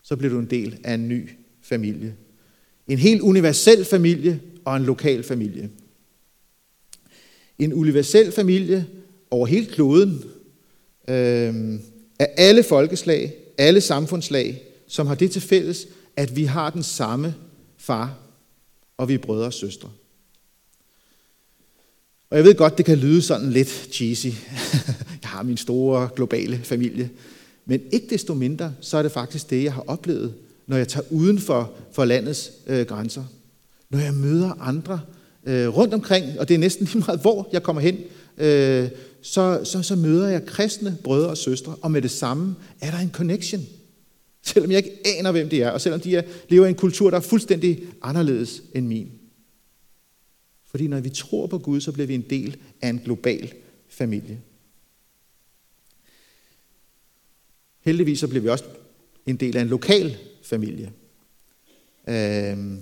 så 0.05 0.17
bliver 0.17 0.33
du 0.33 0.38
en 0.38 0.51
del 0.51 0.79
af 0.85 0.95
en 0.95 1.09
ny 1.09 1.31
familie. 1.62 2.14
En 2.88 2.99
helt 2.99 3.21
universel 3.21 3.85
familie 3.85 4.40
og 4.64 4.77
en 4.77 4.85
lokal 4.85 5.23
familie. 5.23 5.71
En 7.59 7.73
universel 7.73 8.33
familie 8.33 8.87
over 9.31 9.47
hele 9.47 9.67
kloden 9.67 10.25
øh, 11.09 11.81
af 12.19 12.29
alle 12.37 12.62
folkeslag, 12.62 13.35
alle 13.59 13.81
samfundslag, 13.81 14.62
som 14.87 15.07
har 15.07 15.14
det 15.14 15.31
til 15.31 15.43
fælles, 15.43 15.87
at 16.17 16.37
vi 16.37 16.45
har 16.45 16.71
den 16.71 16.83
samme 16.83 17.35
far, 17.77 18.19
og 18.97 19.09
vi 19.09 19.14
er 19.14 19.19
brødre 19.19 19.47
og 19.47 19.53
søstre. 19.53 19.90
Og 22.31 22.37
jeg 22.37 22.45
ved 22.45 22.55
godt, 22.55 22.79
det 22.79 22.87
kan 22.87 22.99
lyde 22.99 23.23
sådan 23.23 23.51
lidt 23.51 23.88
cheesy. 23.93 24.27
jeg 25.23 25.31
har 25.31 25.43
min 25.43 25.57
store 25.57 26.09
globale 26.17 26.61
familie. 26.64 27.11
Men 27.66 27.81
ikke 27.92 28.07
desto 28.11 28.35
mindre, 28.35 28.74
så 28.81 28.96
er 28.96 29.03
det 29.03 29.12
faktisk 29.12 29.50
det, 29.50 29.64
jeg 29.64 29.72
har 29.72 29.85
oplevet, 29.87 30.35
når 30.66 30.77
jeg 30.77 30.88
tager 30.88 31.05
uden 31.11 31.38
for, 31.38 31.72
for 31.92 32.05
landets 32.05 32.53
øh, 32.66 32.87
grænser. 32.87 33.24
Når 33.90 33.98
jeg 33.98 34.14
møder 34.14 34.53
andre 34.61 35.00
øh, 35.46 35.68
rundt 35.68 35.94
omkring, 35.94 36.40
og 36.40 36.48
det 36.48 36.55
er 36.55 36.59
næsten 36.59 36.87
lige 36.87 37.05
meget, 37.07 37.20
hvor 37.20 37.48
jeg 37.53 37.62
kommer 37.62 37.83
hen, 37.83 37.98
øh, 38.38 38.88
så, 39.22 39.61
så, 39.64 39.83
så 39.83 39.96
møder 39.96 40.29
jeg 40.29 40.46
kristne 40.46 40.96
brødre 41.05 41.29
og 41.29 41.38
søstre, 41.38 41.77
og 41.83 41.90
med 41.90 42.03
det 42.03 42.11
samme 42.11 42.55
er 42.81 42.90
der 42.90 42.98
en 42.98 43.11
connection. 43.11 43.62
Selvom 44.42 44.70
jeg 44.70 44.79
ikke 44.79 45.18
aner, 45.18 45.33
hvem 45.33 45.48
det 45.48 45.62
er, 45.62 45.70
og 45.70 45.81
selvom 45.81 46.00
de 46.00 46.16
er, 46.16 46.22
lever 46.48 46.66
i 46.66 46.68
en 46.68 46.74
kultur, 46.74 47.11
der 47.11 47.16
er 47.16 47.20
fuldstændig 47.20 47.83
anderledes 48.03 48.62
end 48.74 48.87
min. 48.87 49.09
Fordi 50.70 50.87
når 50.87 51.00
vi 51.00 51.09
tror 51.09 51.46
på 51.46 51.59
Gud, 51.59 51.81
så 51.81 51.92
bliver 51.92 52.07
vi 52.07 52.14
en 52.14 52.24
del 52.31 52.57
af 52.83 52.88
en 52.88 53.00
global 53.05 53.53
familie. 53.88 54.40
Heldigvis 57.85 58.18
så 58.18 58.29
blev 58.29 58.42
vi 58.42 58.49
også 58.49 58.64
en 59.27 59.37
del 59.37 59.57
af 59.57 59.62
en 59.62 59.68
lokal 59.68 60.16
familie. 60.42 60.92
Øhm, 62.09 62.79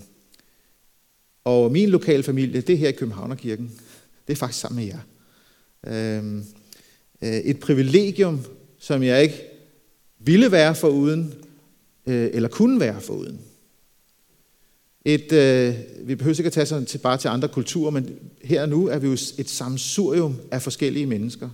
og 1.45 1.73
min 1.73 1.89
lokale 1.89 2.23
familie, 2.23 2.61
det 2.61 2.73
er 2.73 2.77
her 2.77 2.89
i 2.89 2.93
Københavnerkirken. 2.93 3.73
Det 4.27 4.33
er 4.33 4.37
faktisk 4.37 4.61
sammen 4.61 4.85
med 4.85 4.95
jer. 4.95 5.01
Øhm, 5.87 6.45
øh, 7.23 7.31
et 7.31 7.61
privilegium, 7.61 8.41
som 8.79 9.03
jeg 9.03 9.23
ikke 9.23 9.43
ville 10.19 10.53
være 10.53 10.75
for 10.75 10.89
uden, 10.89 11.35
øh, 12.07 12.31
eller 12.33 12.49
kunne 12.49 12.81
være 12.81 13.01
for 13.01 13.15
uden. 13.15 13.41
Et, 15.05 15.33
øh, 15.33 15.75
vi 16.09 16.15
behøver 16.15 16.39
ikke 16.39 16.47
at 16.47 16.53
tage 16.53 16.67
sådan 16.67 16.87
til, 16.87 16.99
bare 16.99 17.19
til 17.19 17.29
andre 17.29 17.49
kulturer, 17.49 17.91
men 17.91 18.19
her 18.45 18.63
og 18.63 18.69
nu 18.69 18.87
er 18.87 18.99
vi 18.99 19.07
jo 19.07 19.13
et 19.13 19.51
samsurium 19.51 20.37
af 20.51 20.63
forskellige 20.63 21.07
mennesker. 21.07 21.51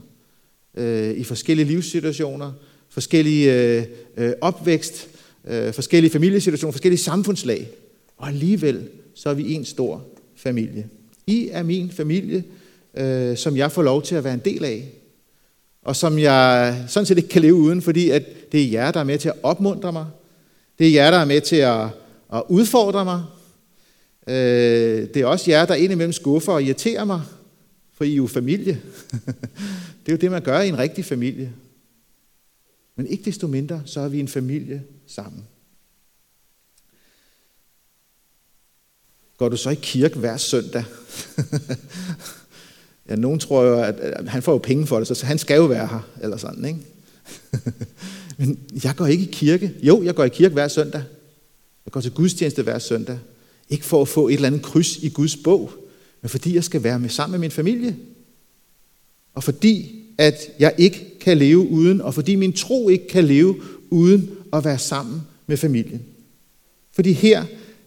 Øh, 0.74 1.16
I 1.16 1.24
forskellige 1.24 1.66
livssituationer, 1.66 2.52
forskellige 2.98 3.54
øh, 3.54 3.84
øh, 4.16 4.32
opvækst, 4.40 5.08
øh, 5.48 5.72
forskellige 5.72 6.12
familiesituationer, 6.12 6.72
forskellige 6.72 7.00
samfundslag. 7.00 7.68
Og 8.16 8.28
alligevel 8.28 8.88
så 9.14 9.28
er 9.28 9.34
vi 9.34 9.52
en 9.54 9.64
stor 9.64 10.04
familie. 10.36 10.88
I 11.26 11.48
er 11.52 11.62
min 11.62 11.90
familie, 11.90 12.44
øh, 12.96 13.36
som 13.36 13.56
jeg 13.56 13.72
får 13.72 13.82
lov 13.82 14.02
til 14.02 14.14
at 14.14 14.24
være 14.24 14.34
en 14.34 14.42
del 14.44 14.64
af. 14.64 14.88
Og 15.82 15.96
som 15.96 16.18
jeg 16.18 16.76
sådan 16.88 17.06
set 17.06 17.16
ikke 17.16 17.28
kan 17.28 17.42
leve 17.42 17.54
uden, 17.54 17.82
fordi 17.82 18.10
at 18.10 18.52
det 18.52 18.62
er 18.62 18.70
jer, 18.70 18.90
der 18.90 19.00
er 19.00 19.04
med 19.04 19.18
til 19.18 19.28
at 19.28 19.34
opmuntre 19.42 19.92
mig. 19.92 20.06
Det 20.78 20.88
er 20.88 20.92
jer, 20.92 21.10
der 21.10 21.18
er 21.18 21.24
med 21.24 21.40
til 21.40 21.56
at, 21.56 21.86
at 22.34 22.42
udfordre 22.48 23.04
mig. 23.04 23.22
Øh, 24.28 25.08
det 25.14 25.16
er 25.16 25.26
også 25.26 25.50
jer, 25.50 25.66
der 25.66 25.74
indimellem 25.74 26.12
skuffer 26.12 26.52
og 26.52 26.62
irriterer 26.62 27.04
mig, 27.04 27.20
for 27.94 28.04
I 28.04 28.12
er 28.12 28.16
jo 28.16 28.26
familie. 28.26 28.80
det 30.06 30.08
er 30.08 30.12
jo 30.12 30.16
det, 30.16 30.30
man 30.30 30.42
gør 30.42 30.60
i 30.60 30.68
en 30.68 30.78
rigtig 30.78 31.04
familie. 31.04 31.52
Men 32.98 33.06
ikke 33.06 33.24
desto 33.24 33.46
mindre, 33.46 33.82
så 33.84 34.00
er 34.00 34.08
vi 34.08 34.20
en 34.20 34.28
familie 34.28 34.82
sammen. 35.06 35.44
Går 39.36 39.48
du 39.48 39.56
så 39.56 39.70
i 39.70 39.78
kirke 39.82 40.18
hver 40.18 40.36
søndag? 40.36 40.84
ja, 43.08 43.16
nogen 43.16 43.40
tror 43.40 43.62
jo, 43.62 43.82
at 43.82 44.28
han 44.28 44.42
får 44.42 44.52
jo 44.52 44.58
penge 44.58 44.86
for 44.86 44.98
det, 44.98 45.06
så 45.16 45.26
han 45.26 45.38
skal 45.38 45.56
jo 45.56 45.64
være 45.64 45.86
her, 45.86 46.08
eller 46.22 46.36
sådan, 46.36 46.64
ikke? 46.64 46.80
Men 48.38 48.58
jeg 48.84 48.96
går 48.96 49.06
ikke 49.06 49.24
i 49.24 49.32
kirke. 49.32 49.74
Jo, 49.82 50.02
jeg 50.02 50.14
går 50.14 50.24
i 50.24 50.28
kirke 50.28 50.52
hver 50.52 50.68
søndag. 50.68 51.02
Jeg 51.84 51.92
går 51.92 52.00
til 52.00 52.12
gudstjeneste 52.12 52.62
hver 52.62 52.78
søndag. 52.78 53.18
Ikke 53.68 53.84
for 53.84 54.02
at 54.02 54.08
få 54.08 54.28
et 54.28 54.34
eller 54.34 54.46
andet 54.46 54.62
kryds 54.62 54.96
i 54.96 55.08
Guds 55.08 55.36
bog, 55.36 55.72
men 56.22 56.28
fordi 56.28 56.54
jeg 56.54 56.64
skal 56.64 56.82
være 56.82 56.98
med 56.98 57.08
sammen 57.08 57.32
med 57.32 57.38
min 57.38 57.50
familie. 57.50 57.96
Og 59.34 59.44
fordi 59.44 59.97
at 60.18 60.50
jeg 60.58 60.74
ikke 60.78 61.18
kan 61.20 61.38
leve 61.38 61.68
uden, 61.68 62.00
og 62.00 62.14
fordi 62.14 62.34
min 62.34 62.52
tro 62.52 62.88
ikke 62.88 63.08
kan 63.08 63.24
leve 63.24 63.56
uden 63.90 64.30
at 64.52 64.64
være 64.64 64.78
sammen 64.78 65.22
med 65.46 65.56
familien. 65.56 66.02
Fordi 66.92 67.12
her, 67.12 67.44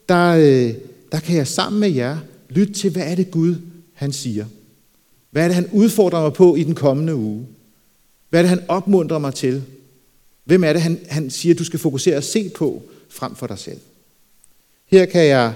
der, 0.09 0.27
øh, 0.27 0.73
der 1.11 1.19
kan 1.19 1.35
jeg 1.37 1.47
sammen 1.47 1.79
med 1.79 1.89
jer 1.89 2.17
lytte 2.49 2.73
til, 2.73 2.91
hvad 2.91 3.03
er 3.11 3.15
det 3.15 3.31
Gud, 3.31 3.55
han 3.93 4.11
siger. 4.11 4.45
Hvad 5.31 5.43
er 5.43 5.47
det, 5.47 5.55
han 5.55 5.69
udfordrer 5.71 6.21
mig 6.21 6.33
på 6.33 6.55
i 6.55 6.63
den 6.63 6.75
kommende 6.75 7.15
uge? 7.15 7.45
Hvad 8.29 8.39
er 8.39 8.41
det, 8.41 8.49
han 8.49 8.63
opmuntrer 8.67 9.19
mig 9.19 9.33
til? 9.33 9.63
Hvem 10.43 10.63
er 10.63 10.73
det, 10.73 10.81
han, 10.81 10.99
han 11.09 11.29
siger, 11.29 11.55
du 11.55 11.63
skal 11.63 11.79
fokusere 11.79 12.17
og 12.17 12.23
se 12.23 12.49
på 12.49 12.81
frem 13.09 13.35
for 13.35 13.47
dig 13.47 13.59
selv? 13.59 13.79
Her 14.85 15.05
kan 15.05 15.25
jeg 15.25 15.53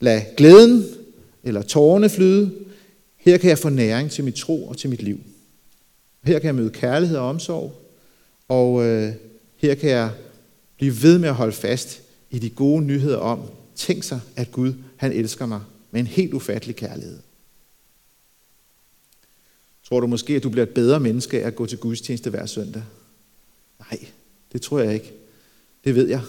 lade 0.00 0.24
glæden 0.36 0.84
eller 1.44 1.62
tårerne 1.62 2.08
flyde. 2.08 2.50
Her 3.16 3.36
kan 3.38 3.50
jeg 3.50 3.58
få 3.58 3.68
næring 3.68 4.10
til 4.10 4.24
mit 4.24 4.34
tro 4.34 4.66
og 4.66 4.76
til 4.76 4.90
mit 4.90 5.02
liv. 5.02 5.20
Her 6.22 6.38
kan 6.38 6.46
jeg 6.46 6.54
møde 6.54 6.70
kærlighed 6.70 7.16
og 7.16 7.28
omsorg. 7.28 7.82
Og 8.48 8.84
øh, 8.84 9.12
her 9.56 9.74
kan 9.74 9.90
jeg 9.90 10.12
blive 10.76 11.02
ved 11.02 11.18
med 11.18 11.28
at 11.28 11.34
holde 11.34 11.52
fast 11.52 12.02
i 12.30 12.38
de 12.38 12.50
gode 12.50 12.82
nyheder 12.82 13.18
om, 13.18 13.42
tænk 13.74 14.04
sig, 14.04 14.20
at 14.36 14.52
Gud 14.52 14.74
han 14.96 15.12
elsker 15.12 15.46
mig 15.46 15.60
med 15.90 16.00
en 16.00 16.06
helt 16.06 16.34
ufattelig 16.34 16.76
kærlighed. 16.76 17.18
Tror 19.88 20.00
du 20.00 20.06
måske, 20.06 20.36
at 20.36 20.42
du 20.42 20.50
bliver 20.50 20.66
et 20.66 20.74
bedre 20.74 21.00
menneske 21.00 21.42
af 21.42 21.46
at 21.46 21.56
gå 21.56 21.66
til 21.66 21.78
gudstjeneste 21.78 22.30
hver 22.30 22.46
søndag? 22.46 22.82
Nej, 23.78 24.06
det 24.52 24.62
tror 24.62 24.78
jeg 24.78 24.94
ikke. 24.94 25.12
Det 25.84 25.94
ved 25.94 26.08
jeg. 26.08 26.20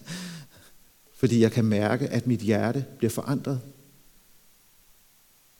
Fordi 1.20 1.40
jeg 1.40 1.52
kan 1.52 1.64
mærke, 1.64 2.08
at 2.08 2.26
mit 2.26 2.40
hjerte 2.40 2.84
bliver 2.98 3.10
forandret, 3.10 3.60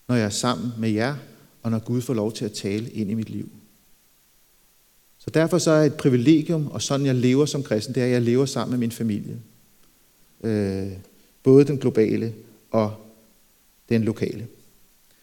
når 0.09 0.15
jeg 0.15 0.25
er 0.25 0.31
sammen 0.31 0.73
med 0.79 0.91
jer, 0.91 1.17
og 1.63 1.71
når 1.71 1.79
Gud 1.79 2.01
får 2.01 2.15
lov 2.15 2.33
til 2.33 2.45
at 2.45 2.53
tale 2.53 2.91
ind 2.91 3.11
i 3.11 3.15
mit 3.15 3.31
liv. 3.31 3.49
Så 5.19 5.31
derfor 5.31 5.59
så 5.59 5.71
er 5.71 5.85
et 5.85 5.95
privilegium, 5.95 6.67
og 6.67 6.83
sådan 6.83 7.07
jeg 7.07 7.15
lever 7.15 7.47
som 7.47 7.63
kristen, 7.63 7.95
det 7.95 8.01
er, 8.01 8.07
at 8.07 8.13
jeg 8.13 8.23
lever 8.23 8.47
sammen 8.47 8.71
med 8.71 8.79
min 8.79 8.93
familie. 8.93 9.41
Øh, 10.45 10.93
både 11.43 11.65
den 11.65 11.79
globale 11.79 12.35
og 12.71 12.95
den 13.89 14.05
lokale. 14.05 14.47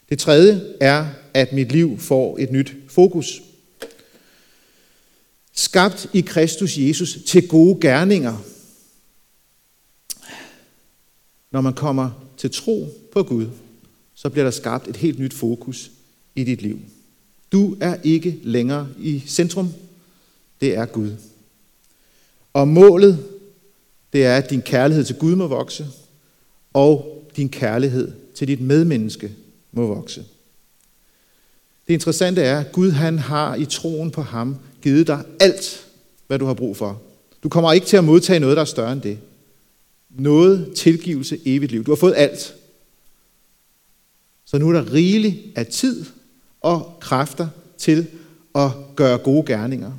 Det 0.10 0.20
tredje 0.20 0.76
er, 0.82 1.08
at 1.34 1.54
mit 1.54 1.72
liv 1.72 2.00
får 2.00 2.38
et 2.40 2.52
nyt 2.52 2.76
fokus. 2.88 3.42
Skabt 5.54 6.08
i 6.14 6.22
Kristus 6.22 6.78
Jesus 6.78 7.18
til 7.28 7.48
gode 7.48 7.82
gerninger. 7.82 8.38
Når 11.52 11.62
man 11.62 11.74
kommer 11.74 12.12
til 12.38 12.52
tro 12.52 12.88
på 13.12 13.24
Gud, 13.24 13.48
så 14.14 14.30
bliver 14.30 14.44
der 14.44 14.52
skabt 14.52 14.88
et 14.88 14.96
helt 14.96 15.20
nyt 15.20 15.34
fokus 15.34 15.92
i 16.36 16.44
dit 16.44 16.62
liv. 16.62 16.80
Du 17.52 17.78
er 17.80 17.98
ikke 18.04 18.40
længere 18.44 18.88
i 19.00 19.24
centrum. 19.28 19.70
Det 20.62 20.76
er 20.76 20.86
Gud. 20.86 21.12
Og 22.54 22.68
målet, 22.68 23.26
det 24.14 24.26
er, 24.26 24.38
at 24.38 24.50
din 24.50 24.62
kærlighed 24.62 25.04
til 25.04 25.16
Gud 25.16 25.36
må 25.36 25.48
vokse, 25.48 25.88
og 26.74 27.24
din 27.36 27.50
kærlighed 27.50 28.12
til 28.36 28.48
dit 28.48 28.62
medmenneske 28.62 29.32
må 29.72 29.88
vokse. 29.88 30.26
Det 31.88 31.94
interessante 31.94 32.42
er, 32.42 32.60
at 32.60 32.72
Gud 32.72 32.92
han 32.92 33.20
har 33.20 33.56
i 33.56 33.66
troen 33.66 34.12
på 34.12 34.22
ham 34.22 34.56
givet 34.82 35.08
dig 35.08 35.24
alt, 35.40 35.88
hvad 36.28 36.40
du 36.40 36.46
har 36.46 36.54
brug 36.54 36.78
for. 36.78 37.02
Du 37.44 37.50
kommer 37.50 37.74
ikke 37.74 37.88
til 37.88 37.98
at 37.98 38.04
modtage 38.04 38.40
noget, 38.40 38.56
der 38.56 38.62
er 38.62 38.66
større 38.66 38.94
end 38.94 39.02
det. 39.02 39.20
Noget 40.10 40.74
tilgivelse, 40.76 41.40
evigt 41.46 41.72
liv. 41.72 41.84
Du 41.84 41.92
har 41.92 41.96
fået 41.96 42.14
alt. 42.18 42.56
Så 44.46 44.58
nu 44.58 44.70
er 44.70 44.74
der 44.74 44.94
rigeligt 44.94 45.38
af 45.56 45.68
tid 45.68 46.06
og 46.66 46.98
kræfter 47.00 47.48
til 47.78 48.08
at 48.56 48.72
gøre 48.96 49.18
gode 49.18 49.46
gerninger. 49.46 49.92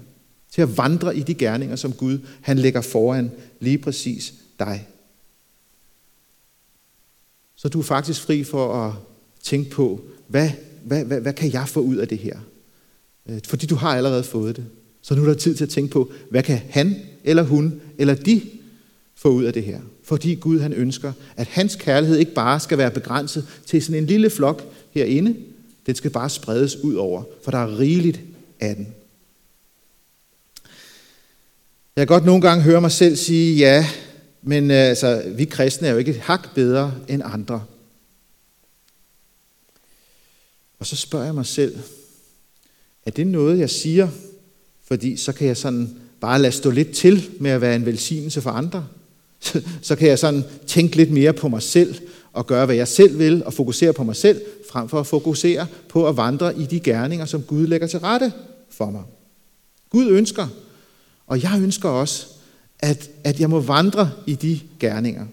Til 0.50 0.62
at 0.62 0.76
vandre 0.76 1.16
i 1.16 1.22
de 1.22 1.34
gerninger, 1.34 1.76
som 1.76 1.92
Gud 1.92 2.18
han 2.40 2.58
lægger 2.58 2.80
foran 2.80 3.30
lige 3.60 3.78
præcis 3.78 4.34
dig. 4.58 4.88
Så 7.56 7.68
du 7.68 7.78
er 7.78 7.82
faktisk 7.82 8.20
fri 8.22 8.44
for 8.44 8.86
at 8.86 8.92
tænke 9.42 9.70
på, 9.70 10.00
hvad 10.26 10.50
hvad, 10.84 11.04
hvad, 11.04 11.20
hvad 11.20 11.32
kan 11.32 11.52
jeg 11.52 11.68
få 11.68 11.80
ud 11.80 11.96
af 11.96 12.08
det 12.08 12.18
her? 12.18 12.38
Øh, 13.28 13.40
fordi 13.44 13.66
du 13.66 13.74
har 13.74 13.96
allerede 13.96 14.24
fået 14.24 14.56
det. 14.56 14.64
Så 15.02 15.14
nu 15.14 15.22
er 15.22 15.26
der 15.26 15.34
tid 15.34 15.54
til 15.54 15.64
at 15.64 15.70
tænke 15.70 15.92
på, 15.92 16.10
hvad 16.30 16.42
kan 16.42 16.60
han 16.70 16.96
eller 17.24 17.42
hun 17.42 17.80
eller 17.98 18.14
de 18.14 18.42
få 19.14 19.28
ud 19.28 19.44
af 19.44 19.52
det 19.52 19.62
her? 19.62 19.80
Fordi 20.02 20.34
Gud 20.34 20.60
han 20.60 20.72
ønsker, 20.72 21.12
at 21.36 21.46
hans 21.46 21.76
kærlighed 21.76 22.18
ikke 22.18 22.34
bare 22.34 22.60
skal 22.60 22.78
være 22.78 22.90
begrænset 22.90 23.46
til 23.66 23.82
sådan 23.82 24.02
en 24.02 24.06
lille 24.06 24.30
flok 24.30 24.62
herinde. 24.90 25.36
Den 25.86 25.94
skal 25.94 26.10
bare 26.10 26.30
spredes 26.30 26.76
ud 26.76 26.94
over, 26.94 27.24
for 27.44 27.50
der 27.50 27.58
er 27.58 27.78
rigeligt 27.78 28.20
af 28.60 28.76
den. 28.76 28.94
Jeg 31.96 32.06
kan 32.06 32.14
godt 32.14 32.24
nogle 32.24 32.42
gange 32.42 32.64
høre 32.64 32.80
mig 32.80 32.92
selv 32.92 33.16
sige, 33.16 33.56
ja, 33.56 33.88
men 34.42 34.70
øh, 34.70 34.76
altså, 34.76 35.22
vi 35.26 35.44
kristne 35.44 35.88
er 35.88 35.92
jo 35.92 35.98
ikke 35.98 36.10
et 36.10 36.20
hak 36.20 36.54
bedre 36.54 36.94
end 37.08 37.22
andre. 37.24 37.64
Og 40.78 40.86
så 40.86 40.96
spørger 40.96 41.24
jeg 41.24 41.34
mig 41.34 41.46
selv, 41.46 41.78
er 43.06 43.10
det 43.10 43.26
noget, 43.26 43.58
jeg 43.58 43.70
siger, 43.70 44.08
fordi 44.84 45.16
så 45.16 45.32
kan 45.32 45.46
jeg 45.46 45.56
sådan 45.56 45.96
bare 46.20 46.42
lade 46.42 46.52
stå 46.52 46.70
lidt 46.70 46.92
til 46.92 47.30
med 47.40 47.50
at 47.50 47.60
være 47.60 47.76
en 47.76 47.86
velsignelse 47.86 48.40
for 48.40 48.50
andre? 48.50 48.88
Så 49.82 49.96
kan 49.96 50.08
jeg 50.08 50.18
sådan 50.18 50.44
tænke 50.66 50.96
lidt 50.96 51.10
mere 51.10 51.32
på 51.32 51.48
mig 51.48 51.62
selv 51.62 51.94
og 52.36 52.46
gøre, 52.46 52.66
hvad 52.66 52.76
jeg 52.76 52.88
selv 52.88 53.18
vil, 53.18 53.44
og 53.44 53.52
fokusere 53.52 53.92
på 53.92 54.04
mig 54.04 54.16
selv, 54.16 54.40
frem 54.70 54.88
for 54.88 55.00
at 55.00 55.06
fokusere 55.06 55.66
på 55.88 56.08
at 56.08 56.16
vandre 56.16 56.58
i 56.58 56.66
de 56.66 56.80
gerninger, 56.80 57.26
som 57.26 57.42
Gud 57.42 57.66
lægger 57.66 57.86
til 57.86 57.98
rette 57.98 58.32
for 58.70 58.90
mig. 58.90 59.02
Gud 59.90 60.06
ønsker, 60.06 60.48
og 61.26 61.42
jeg 61.42 61.60
ønsker 61.62 61.88
også, 61.88 62.26
at, 62.78 63.10
at 63.24 63.40
jeg 63.40 63.50
må 63.50 63.60
vandre 63.60 64.10
i 64.26 64.34
de 64.34 64.60
gerninger. 64.80 65.26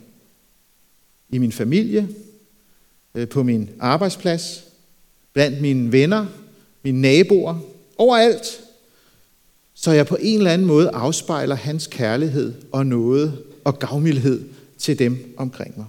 I 1.30 1.38
min 1.38 1.52
familie, 1.52 2.10
øh, 3.16 3.28
på 3.28 3.44
min 3.44 3.70
arbejdsplads, 3.80 4.64
blandt 5.34 5.62
mine 5.62 5.92
venner, 5.92 6.26
mine 6.84 7.02
naboer, 7.02 7.60
overalt, 7.98 8.62
så 9.74 9.92
jeg 9.92 10.08
på 10.08 10.18
en 10.20 10.38
eller 10.38 10.52
anden 10.52 10.68
måde 10.68 10.90
afspejler 10.90 11.56
hans 11.56 11.88
kærlighed 11.88 12.54
og 12.72 12.86
noget 12.86 13.44
og 13.64 13.80
gavmildhed 13.80 14.44
til 14.78 15.00
dem 15.00 15.34
omkring 15.38 15.78
mig. 15.78 15.86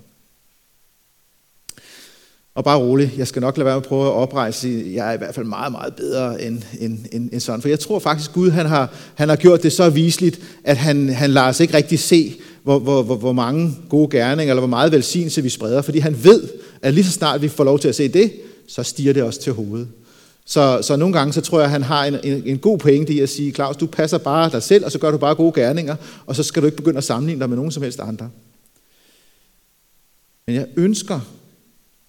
Og 2.55 2.65
bare 2.65 2.79
rolig, 2.79 3.15
jeg 3.17 3.27
skal 3.27 3.43
nok 3.43 3.57
lade 3.57 3.65
være 3.65 3.75
med 3.75 3.83
at 3.83 3.89
prøve 3.89 4.07
at 4.07 4.13
oprejse, 4.13 4.91
jeg 4.95 5.09
er 5.09 5.13
i 5.13 5.17
hvert 5.17 5.35
fald 5.35 5.47
meget, 5.47 5.73
meget 5.73 5.95
bedre 5.95 6.43
end, 6.43 6.63
end, 6.81 6.99
end, 7.13 7.31
end 7.33 7.41
sådan. 7.41 7.63
For 7.63 7.69
jeg 7.69 7.81
tror 7.81 7.99
faktisk, 7.99 8.33
Gud 8.33 8.51
han 8.51 8.67
har, 8.67 8.95
han 9.15 9.29
har 9.29 9.37
gjort 9.37 9.63
det 9.63 9.73
så 9.73 9.91
visligt, 9.91 10.41
at 10.65 10.77
han, 10.77 11.09
han 11.09 11.31
lader 11.31 11.49
os 11.49 11.61
ikke 11.61 11.75
rigtig 11.75 11.99
se, 11.99 12.35
hvor, 12.63 12.79
hvor, 12.79 13.03
hvor, 13.03 13.17
hvor 13.17 13.33
mange 13.33 13.77
gode 13.89 14.11
gerninger, 14.11 14.53
eller 14.53 14.61
hvor 14.61 14.69
meget 14.69 14.93
velsignelse 14.93 15.43
vi 15.43 15.49
spreder. 15.49 15.83
Fordi 15.83 15.99
han 15.99 16.25
ved, 16.25 16.49
at 16.83 16.95
lige 16.95 17.05
så 17.05 17.11
snart 17.11 17.43
vi 17.43 17.49
får 17.49 17.65
lov 17.65 17.79
til 17.79 17.89
at 17.89 17.95
se 17.95 18.09
det, 18.09 18.33
så 18.69 18.83
stiger 18.83 19.13
det 19.13 19.23
os 19.23 19.39
til 19.39 19.53
hovedet. 19.53 19.89
Så, 20.47 20.79
så 20.83 20.97
nogle 20.97 21.19
gange, 21.19 21.33
så 21.33 21.41
tror 21.41 21.59
jeg, 21.59 21.65
at 21.65 21.71
han 21.71 21.83
har 21.83 22.05
en, 22.05 22.17
en, 22.25 22.43
en 22.47 22.59
god 22.59 22.79
pointe 22.79 23.13
i 23.13 23.21
at 23.21 23.29
sige, 23.29 23.53
Claus, 23.53 23.77
du 23.77 23.87
passer 23.87 24.19
bare 24.19 24.51
dig 24.51 24.63
selv, 24.63 24.85
og 24.85 24.93
så 24.93 24.99
gør 24.99 25.11
du 25.11 25.19
bare 25.19 25.35
gode 25.35 25.61
gerninger, 25.61 25.97
og 26.27 26.37
så 26.37 26.43
skal 26.43 26.63
du 26.63 26.67
ikke 26.67 26.77
begynde 26.77 26.99
at 26.99 27.05
sammenligne 27.05 27.41
dig 27.41 27.49
med 27.49 27.57
nogen 27.57 27.73
som 27.73 27.83
helst 27.83 28.01
andre. 28.01 28.31
Men 30.47 30.57
jeg 30.57 30.67
ønsker, 30.77 31.21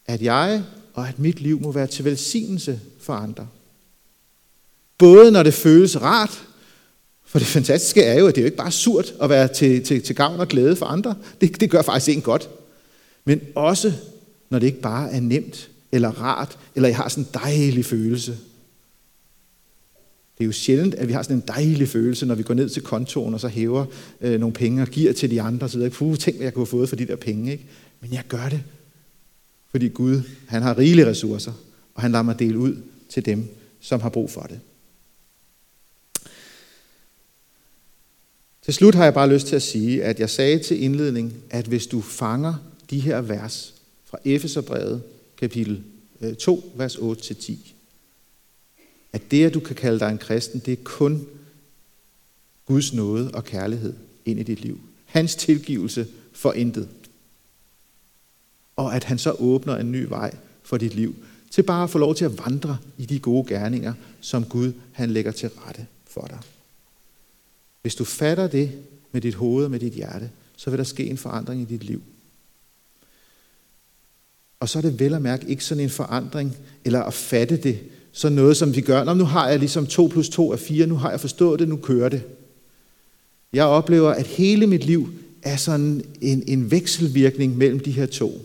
at 0.06 0.22
jeg 0.22 0.64
og 0.94 1.08
at 1.08 1.20
mit 1.20 1.42
liv 1.42 1.62
må 1.62 1.72
være 1.72 1.88
til 1.88 2.06
velsignelse 2.06 2.80
for 3.00 3.14
andre. 3.14 3.48
Både 4.98 5.32
når 5.32 5.44
det 5.44 5.54
føles 5.54 6.02
rart, 6.02 6.44
for 7.26 7.40
det 7.40 7.48
fantastiske 7.48 8.04
er 8.04 8.20
jo, 8.20 8.28
at 8.28 8.36
det 8.36 8.42
er 8.42 8.44
jo 8.44 8.48
ikke 8.48 8.58
bare 8.58 8.72
surt 8.72 9.14
at 9.22 9.30
være 9.30 9.48
til, 9.48 9.84
til, 9.84 10.02
til 10.02 10.16
gavn 10.16 10.40
og 10.40 10.48
glæde 10.48 10.76
for 10.76 10.86
andre. 10.86 11.16
Det, 11.42 11.62
det 11.62 11.70
gør 11.70 11.82
faktisk 11.82 12.18
en 12.18 12.22
godt. 12.22 12.50
Men 13.26 13.42
også 13.56 13.94
når 14.50 14.60
det 14.60 14.68
ikke 14.68 14.82
bare 14.82 15.12
er 15.12 15.20
nemt 15.20 15.70
eller 15.92 16.10
rart, 16.10 16.58
eller 16.76 16.90
jeg 16.90 16.98
har 16.98 17.10
sådan 17.10 17.24
en 17.24 17.30
dejlig 17.34 17.86
følelse. 17.86 18.32
Det 20.38 20.44
er 20.44 20.46
jo 20.46 20.52
sjældent, 20.52 20.96
at 20.96 21.08
vi 21.08 21.14
har 21.14 21.24
sådan 21.24 21.38
en 21.38 21.44
dejlig 21.48 21.90
følelse, 21.90 22.26
når 22.26 22.36
vi 22.36 22.44
går 22.44 22.54
ned 22.54 22.70
til 22.70 22.82
kontoen, 22.82 23.34
og 23.34 23.40
så 23.40 23.48
hæver 23.48 23.86
øh, 24.22 24.40
nogle 24.40 24.54
penge 24.54 24.82
og 24.82 24.88
giver 24.88 25.14
til 25.14 25.32
de 25.32 25.42
andre 25.42 25.70
Så 25.70 25.80
jeg, 25.80 25.92
Puh, 25.92 26.16
tænk, 26.16 26.38
hvad 26.38 26.46
jeg 26.46 26.54
kunne 26.54 26.66
have 26.66 26.70
fået 26.70 26.90
for 26.90 26.96
de 26.96 27.06
der 27.06 27.16
penge. 27.16 27.52
Ikke? 27.52 27.66
Men 28.02 28.14
jeg 28.14 28.24
gør 28.28 28.50
det, 28.50 28.64
fordi 29.76 29.88
Gud, 29.88 30.22
han 30.48 30.62
har 30.62 30.78
rigelige 30.78 31.08
ressourcer, 31.08 31.52
og 31.96 32.02
han 32.02 32.12
lader 32.12 32.24
mig 32.24 32.40
dele 32.40 32.58
ud 32.58 32.78
til 33.10 33.26
dem, 33.26 33.48
som 33.80 34.02
har 34.02 34.10
brug 34.10 34.32
for 34.32 34.42
det. 34.42 34.60
Til 38.62 38.74
slut 38.74 38.96
har 38.96 39.04
jeg 39.04 39.14
bare 39.14 39.34
lyst 39.34 39.48
til 39.48 39.56
at 39.56 39.62
sige, 39.62 40.04
at 40.04 40.20
jeg 40.20 40.30
sagde 40.30 40.60
til 40.60 40.84
indledning, 40.84 41.34
at 41.50 41.66
hvis 41.66 41.88
du 41.88 42.02
fanger 42.02 42.54
de 42.90 43.00
her 43.00 43.22
vers 43.22 43.74
fra 44.06 44.18
Efeserbrevet 44.26 45.04
kapitel 45.38 45.84
øh, 46.22 46.36
2, 46.36 46.74
vers 46.76 46.96
8-10. 46.96 47.54
At 49.14 49.22
det, 49.32 49.46
at 49.46 49.54
du 49.54 49.60
kan 49.60 49.76
kalde 49.76 50.00
dig 50.00 50.12
en 50.12 50.18
kristen, 50.18 50.62
det 50.66 50.72
er 50.72 50.84
kun 50.84 51.28
Guds 52.66 52.94
nåde 52.94 53.32
og 53.32 53.44
kærlighed 53.44 53.94
ind 54.26 54.40
i 54.40 54.44
dit 54.44 54.62
liv. 54.62 54.80
Hans 55.06 55.36
tilgivelse 55.36 56.08
for 56.32 56.54
intet. 56.54 56.90
Og 58.76 58.96
at 58.96 59.04
han 59.04 59.18
så 59.18 59.32
åbner 59.32 59.76
en 59.76 59.92
ny 59.92 60.06
vej 60.10 60.36
for 60.64 60.78
dit 60.78 60.96
liv, 60.96 61.16
til 61.52 61.64
bare 61.64 61.84
at 61.84 61.90
få 61.90 61.98
lov 61.98 62.16
til 62.16 62.26
at 62.26 62.46
vandre 62.46 62.78
i 62.98 63.06
de 63.06 63.20
gode 63.20 63.48
gerninger, 63.48 63.94
som 64.22 64.46
Gud 64.46 64.74
han 64.92 65.12
lægger 65.12 65.32
til 65.32 65.50
rette 65.50 65.86
for 66.08 66.28
dig. 66.28 66.40
Hvis 67.82 67.96
du 67.96 68.04
fatter 68.04 68.48
det 68.48 68.72
med 69.12 69.22
dit 69.22 69.36
hoved 69.36 69.66
og 69.66 69.72
med 69.72 69.80
dit 69.80 69.94
hjerte, 69.94 70.30
så 70.58 70.70
vil 70.70 70.78
der 70.78 70.84
ske 70.84 71.06
en 71.06 71.18
forandring 71.18 71.62
i 71.62 71.66
dit 71.66 71.84
liv. 71.84 72.02
Og 74.60 74.70
så 74.70 74.80
er 74.80 74.82
det 74.82 75.00
vel 75.00 75.14
at 75.14 75.22
mærke 75.22 75.48
ikke 75.48 75.66
sådan 75.66 75.84
en 75.84 75.90
forandring, 75.90 76.58
eller 76.86 77.04
at 77.04 77.14
fatte 77.14 77.58
det, 77.58 77.80
så 78.12 78.30
noget 78.30 78.58
som 78.58 78.76
vi 78.76 78.82
gør. 78.82 79.04
Nå, 79.04 79.14
nu 79.14 79.24
har 79.24 79.50
jeg 79.50 79.60
ligesom 79.60 79.88
2 79.88 80.08
plus 80.08 80.30
2 80.30 80.52
er 80.52 80.56
4, 80.56 80.88
nu 80.88 80.96
har 80.96 81.10
jeg 81.10 81.20
forstået 81.20 81.60
det, 81.60 81.70
nu 81.70 81.78
kører 81.78 82.10
det. 82.10 82.24
Jeg 83.54 83.66
oplever, 83.66 84.10
at 84.10 84.28
hele 84.28 84.68
mit 84.68 84.84
liv 84.84 85.10
er 85.44 85.56
sådan 85.56 86.06
en, 86.22 86.44
en 86.48 86.72
vekselvirkning 86.72 87.58
mellem 87.58 87.80
de 87.80 87.92
her 87.92 88.06
to. 88.06 88.42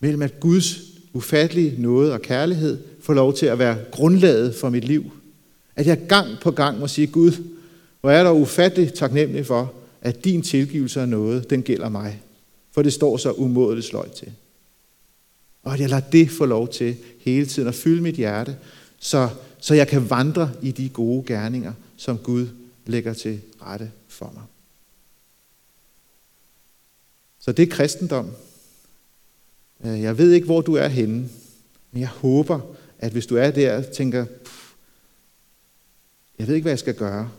Mellem 0.00 0.22
at 0.22 0.40
Guds 0.40 0.80
ufattelige 1.12 1.82
nåde 1.82 2.12
og 2.12 2.22
kærlighed 2.22 2.82
får 3.00 3.14
lov 3.14 3.34
til 3.34 3.46
at 3.46 3.58
være 3.58 3.78
grundlaget 3.90 4.54
for 4.54 4.70
mit 4.70 4.84
liv. 4.84 5.12
At 5.76 5.86
jeg 5.86 6.06
gang 6.08 6.28
på 6.42 6.50
gang 6.50 6.78
må 6.78 6.88
sige, 6.88 7.06
Gud, 7.06 7.32
hvor 8.00 8.10
er 8.10 8.22
der 8.22 8.30
ufatteligt 8.30 8.94
taknemmelig 8.94 9.46
for, 9.46 9.72
at 10.02 10.24
din 10.24 10.42
tilgivelse 10.42 11.00
af 11.00 11.08
noget, 11.08 11.50
den 11.50 11.62
gælder 11.62 11.88
mig. 11.88 12.22
For 12.72 12.82
det 12.82 12.92
står 12.92 13.16
så 13.16 13.32
umådeligt 13.32 13.86
sløjt 13.86 14.12
til. 14.12 14.32
Og 15.62 15.74
at 15.74 15.80
jeg 15.80 15.88
lader 15.88 16.10
det 16.10 16.30
få 16.30 16.46
lov 16.46 16.68
til 16.68 16.96
hele 17.18 17.46
tiden 17.46 17.68
at 17.68 17.74
fylde 17.74 18.02
mit 18.02 18.14
hjerte, 18.14 18.56
så, 18.98 19.28
så 19.58 19.74
jeg 19.74 19.88
kan 19.88 20.10
vandre 20.10 20.50
i 20.62 20.70
de 20.70 20.88
gode 20.88 21.24
gerninger, 21.26 21.72
som 21.96 22.18
Gud 22.18 22.46
lægger 22.86 23.14
til 23.14 23.40
rette 23.62 23.90
for 24.08 24.30
mig. 24.34 24.42
Så 27.38 27.52
det 27.52 27.62
er 27.62 27.76
kristendom. 27.76 28.30
Øh, 29.84 30.02
jeg 30.02 30.18
ved 30.18 30.32
ikke, 30.32 30.44
hvor 30.44 30.60
du 30.60 30.74
er 30.74 30.88
henne, 30.88 31.28
men 31.92 32.00
jeg 32.00 32.08
håber, 32.08 32.60
at 32.98 33.12
hvis 33.12 33.26
du 33.26 33.36
er 33.36 33.50
der 33.50 33.76
og 33.76 33.92
tænker, 33.92 34.26
jeg 36.38 36.46
ved 36.46 36.54
ikke, 36.54 36.64
hvad 36.64 36.72
jeg 36.72 36.78
skal 36.78 36.94
gøre, 36.94 37.30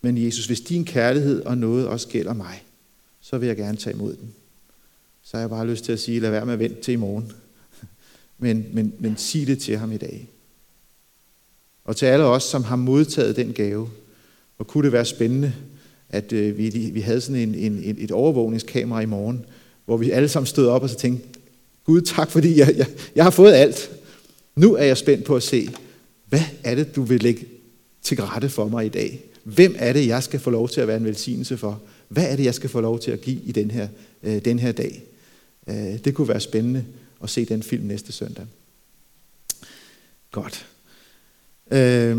men 0.00 0.24
Jesus, 0.24 0.46
hvis 0.46 0.60
din 0.60 0.84
kærlighed 0.84 1.42
og 1.42 1.58
noget 1.58 1.86
også 1.86 2.08
gælder 2.08 2.32
mig, 2.32 2.64
så 3.20 3.38
vil 3.38 3.46
jeg 3.46 3.56
gerne 3.56 3.76
tage 3.76 3.94
imod 3.94 4.16
den 4.16 4.34
så 5.22 5.36
har 5.36 5.42
jeg 5.42 5.50
bare 5.50 5.66
lyst 5.66 5.84
til 5.84 5.92
at 5.92 6.00
sige, 6.00 6.20
lad 6.20 6.30
være 6.30 6.46
med 6.46 6.52
at 6.52 6.58
vente 6.58 6.82
til 6.82 6.92
i 6.92 6.96
morgen. 6.96 7.32
Men, 8.38 8.66
men, 8.72 8.94
men 8.98 9.16
sig 9.16 9.46
det 9.46 9.58
til 9.58 9.78
ham 9.78 9.92
i 9.92 9.96
dag. 9.96 10.28
Og 11.84 11.96
til 11.96 12.06
alle 12.06 12.24
os, 12.24 12.42
som 12.42 12.64
har 12.64 12.76
modtaget 12.76 13.36
den 13.36 13.52
gave, 13.52 13.90
hvor 14.56 14.64
kunne 14.64 14.84
det 14.84 14.92
være 14.92 15.04
spændende, 15.04 15.54
at 16.08 16.32
øh, 16.32 16.58
vi, 16.58 16.90
vi 16.92 17.00
havde 17.00 17.20
sådan 17.20 17.54
en, 17.54 17.54
en, 17.54 17.96
et 17.98 18.10
overvågningskamera 18.10 19.00
i 19.00 19.06
morgen, 19.06 19.44
hvor 19.92 19.96
vi 19.96 20.10
alle 20.10 20.28
sammen 20.28 20.46
stod 20.46 20.66
op 20.66 20.82
og 20.82 20.90
så 20.90 20.96
tænkte, 20.96 21.28
Gud 21.84 22.00
tak, 22.00 22.30
fordi 22.30 22.58
jeg, 22.58 22.74
jeg, 22.76 22.86
jeg 23.16 23.24
har 23.24 23.30
fået 23.30 23.52
alt. 23.52 23.90
Nu 24.56 24.74
er 24.74 24.84
jeg 24.84 24.96
spændt 24.96 25.24
på 25.24 25.36
at 25.36 25.42
se, 25.42 25.68
hvad 26.28 26.42
er 26.64 26.74
det, 26.74 26.96
du 26.96 27.02
vil 27.02 27.22
lægge 27.22 27.46
til 28.02 28.22
rette 28.22 28.48
for 28.48 28.68
mig 28.68 28.86
i 28.86 28.88
dag? 28.88 29.20
Hvem 29.44 29.74
er 29.78 29.92
det, 29.92 30.06
jeg 30.06 30.22
skal 30.22 30.40
få 30.40 30.50
lov 30.50 30.68
til 30.68 30.80
at 30.80 30.88
være 30.88 30.96
en 30.96 31.04
velsignelse 31.04 31.56
for? 31.56 31.80
Hvad 32.08 32.32
er 32.32 32.36
det, 32.36 32.44
jeg 32.44 32.54
skal 32.54 32.70
få 32.70 32.80
lov 32.80 32.98
til 32.98 33.10
at 33.10 33.20
give 33.20 33.40
i 33.44 33.52
den 33.52 33.70
her, 33.70 33.88
øh, 34.22 34.44
den 34.44 34.58
her 34.58 34.72
dag? 34.72 35.02
Øh, 35.68 35.98
det 36.04 36.14
kunne 36.14 36.28
være 36.28 36.40
spændende 36.40 36.84
at 37.22 37.30
se 37.30 37.44
den 37.44 37.62
film 37.62 37.84
næste 37.84 38.12
søndag. 38.12 38.44
Godt. 40.30 40.66
Øh, 41.70 42.16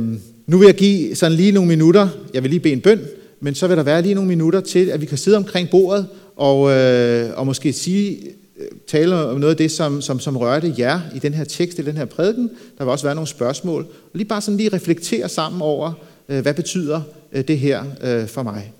nu 0.47 0.57
vil 0.57 0.65
jeg 0.65 0.75
give 0.75 1.15
sådan 1.15 1.37
lige 1.37 1.51
nogle 1.51 1.67
minutter. 1.67 2.09
Jeg 2.33 2.43
vil 2.43 2.49
lige 2.49 2.59
bede 2.59 2.73
en 2.73 2.81
bøn, 2.81 3.05
men 3.39 3.55
så 3.55 3.67
vil 3.67 3.77
der 3.77 3.83
være 3.83 4.01
lige 4.01 4.15
nogle 4.15 4.27
minutter 4.27 4.61
til, 4.61 4.89
at 4.89 5.01
vi 5.01 5.05
kan 5.05 5.17
sidde 5.17 5.37
omkring 5.37 5.69
bordet 5.69 6.07
og, 6.35 6.71
øh, 6.71 7.37
og 7.37 7.45
måske 7.45 7.73
sige, 7.73 8.27
øh, 8.57 8.67
tale 8.87 9.15
om 9.15 9.39
noget 9.39 9.51
af 9.51 9.57
det, 9.57 9.71
som, 9.71 10.01
som, 10.01 10.19
som 10.19 10.37
rørte 10.37 10.75
jer 10.77 11.01
i 11.15 11.19
den 11.19 11.33
her 11.33 11.43
tekst, 11.43 11.79
i 11.79 11.81
den 11.81 11.97
her 11.97 12.05
prædiken. 12.05 12.49
Der 12.77 12.83
vil 12.83 12.91
også 12.91 13.05
være 13.05 13.15
nogle 13.15 13.27
spørgsmål. 13.27 13.83
Og 13.83 14.11
lige 14.13 14.27
bare 14.27 14.41
sådan 14.41 14.57
lige 14.57 14.69
reflektere 14.69 15.29
sammen 15.29 15.61
over, 15.61 15.93
øh, 16.29 16.41
hvad 16.41 16.53
betyder 16.53 17.01
øh, 17.31 17.47
det 17.47 17.59
her 17.59 17.85
øh, 18.01 18.27
for 18.27 18.43
mig. 18.43 18.73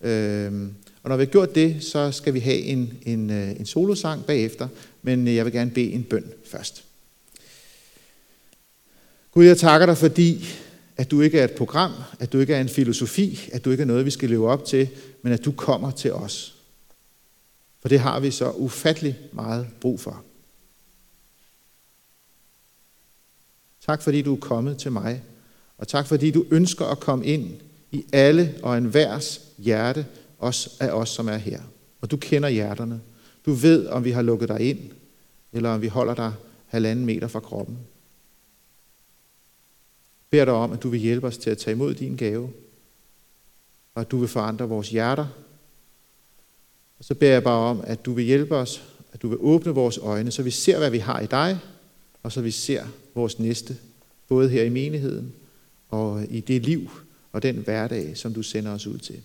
Øh, 0.00 0.52
og 1.02 1.10
når 1.10 1.16
vi 1.16 1.24
har 1.24 1.30
gjort 1.30 1.54
det, 1.54 1.84
så 1.84 2.12
skal 2.12 2.34
vi 2.34 2.40
have 2.40 2.58
en, 2.58 2.92
en, 3.02 3.30
øh, 3.30 3.50
en 3.50 3.66
solosang 3.66 4.24
bagefter, 4.24 4.68
men 5.02 5.28
øh, 5.28 5.34
jeg 5.34 5.44
vil 5.44 5.52
gerne 5.52 5.70
bede 5.70 5.92
en 5.92 6.02
bøn 6.02 6.24
først. 6.44 6.84
Gud, 9.32 9.44
jeg 9.44 9.58
takker 9.58 9.86
dig, 9.86 9.96
fordi 9.96 10.48
at 10.96 11.10
du 11.10 11.20
ikke 11.20 11.38
er 11.38 11.44
et 11.44 11.50
program, 11.50 11.92
at 12.18 12.32
du 12.32 12.38
ikke 12.38 12.54
er 12.54 12.60
en 12.60 12.68
filosofi, 12.68 13.48
at 13.52 13.64
du 13.64 13.70
ikke 13.70 13.82
er 13.82 13.86
noget, 13.86 14.04
vi 14.04 14.10
skal 14.10 14.30
leve 14.30 14.50
op 14.50 14.64
til, 14.64 14.88
men 15.22 15.32
at 15.32 15.44
du 15.44 15.52
kommer 15.52 15.90
til 15.90 16.12
os. 16.12 16.54
For 17.80 17.88
det 17.88 18.00
har 18.00 18.20
vi 18.20 18.30
så 18.30 18.50
ufattelig 18.50 19.18
meget 19.32 19.68
brug 19.80 20.00
for. 20.00 20.24
Tak 23.80 24.02
fordi 24.02 24.22
du 24.22 24.34
er 24.34 24.40
kommet 24.40 24.78
til 24.78 24.92
mig, 24.92 25.22
og 25.78 25.88
tak 25.88 26.06
fordi 26.06 26.30
du 26.30 26.44
ønsker 26.50 26.86
at 26.86 27.00
komme 27.00 27.26
ind 27.26 27.60
i 27.90 28.04
alle 28.12 28.54
og 28.62 28.78
enhvers 28.78 29.40
hjerte, 29.58 30.06
også 30.38 30.70
af 30.80 30.90
os, 30.90 31.08
som 31.08 31.28
er 31.28 31.36
her. 31.36 31.60
Og 32.00 32.10
du 32.10 32.16
kender 32.16 32.48
hjerterne. 32.48 33.00
Du 33.46 33.52
ved, 33.52 33.86
om 33.86 34.04
vi 34.04 34.10
har 34.10 34.22
lukket 34.22 34.48
dig 34.48 34.60
ind, 34.60 34.90
eller 35.52 35.70
om 35.70 35.82
vi 35.82 35.88
holder 35.88 36.14
dig 36.14 36.32
halvanden 36.66 37.06
meter 37.06 37.28
fra 37.28 37.40
kroppen. 37.40 37.78
Jeg 40.22 40.30
beder 40.30 40.44
dig 40.44 40.54
om, 40.54 40.72
at 40.72 40.82
du 40.82 40.88
vil 40.88 41.00
hjælpe 41.00 41.26
os 41.26 41.38
til 41.38 41.50
at 41.50 41.58
tage 41.58 41.74
imod 41.74 41.94
din 41.94 42.16
gave, 42.16 42.50
og 43.94 44.00
at 44.00 44.10
du 44.10 44.18
vil 44.18 44.28
forandre 44.28 44.68
vores 44.68 44.90
hjerter. 44.90 45.26
Og 47.00 47.04
så 47.04 47.14
beder 47.14 47.32
jeg 47.32 47.42
bare 47.42 47.70
om, 47.70 47.80
at 47.84 48.04
du 48.04 48.12
vil 48.12 48.24
hjælpe 48.24 48.56
os, 48.56 48.84
at 49.12 49.22
du 49.22 49.28
vil 49.28 49.38
åbne 49.40 49.72
vores 49.72 49.98
øjne, 49.98 50.30
så 50.30 50.42
vi 50.42 50.50
ser, 50.50 50.78
hvad 50.78 50.90
vi 50.90 50.98
har 50.98 51.20
i 51.20 51.26
dig, 51.26 51.58
og 52.22 52.32
så 52.32 52.40
vi 52.40 52.50
ser 52.50 52.84
vores 53.14 53.38
næste, 53.38 53.76
både 54.28 54.48
her 54.48 54.62
i 54.62 54.68
menigheden 54.68 55.32
og 55.88 56.24
i 56.30 56.40
det 56.40 56.62
liv 56.62 56.90
og 57.32 57.42
den 57.42 57.56
hverdag, 57.56 58.16
som 58.16 58.34
du 58.34 58.42
sender 58.42 58.72
os 58.72 58.86
ud 58.86 58.98
til. 58.98 59.22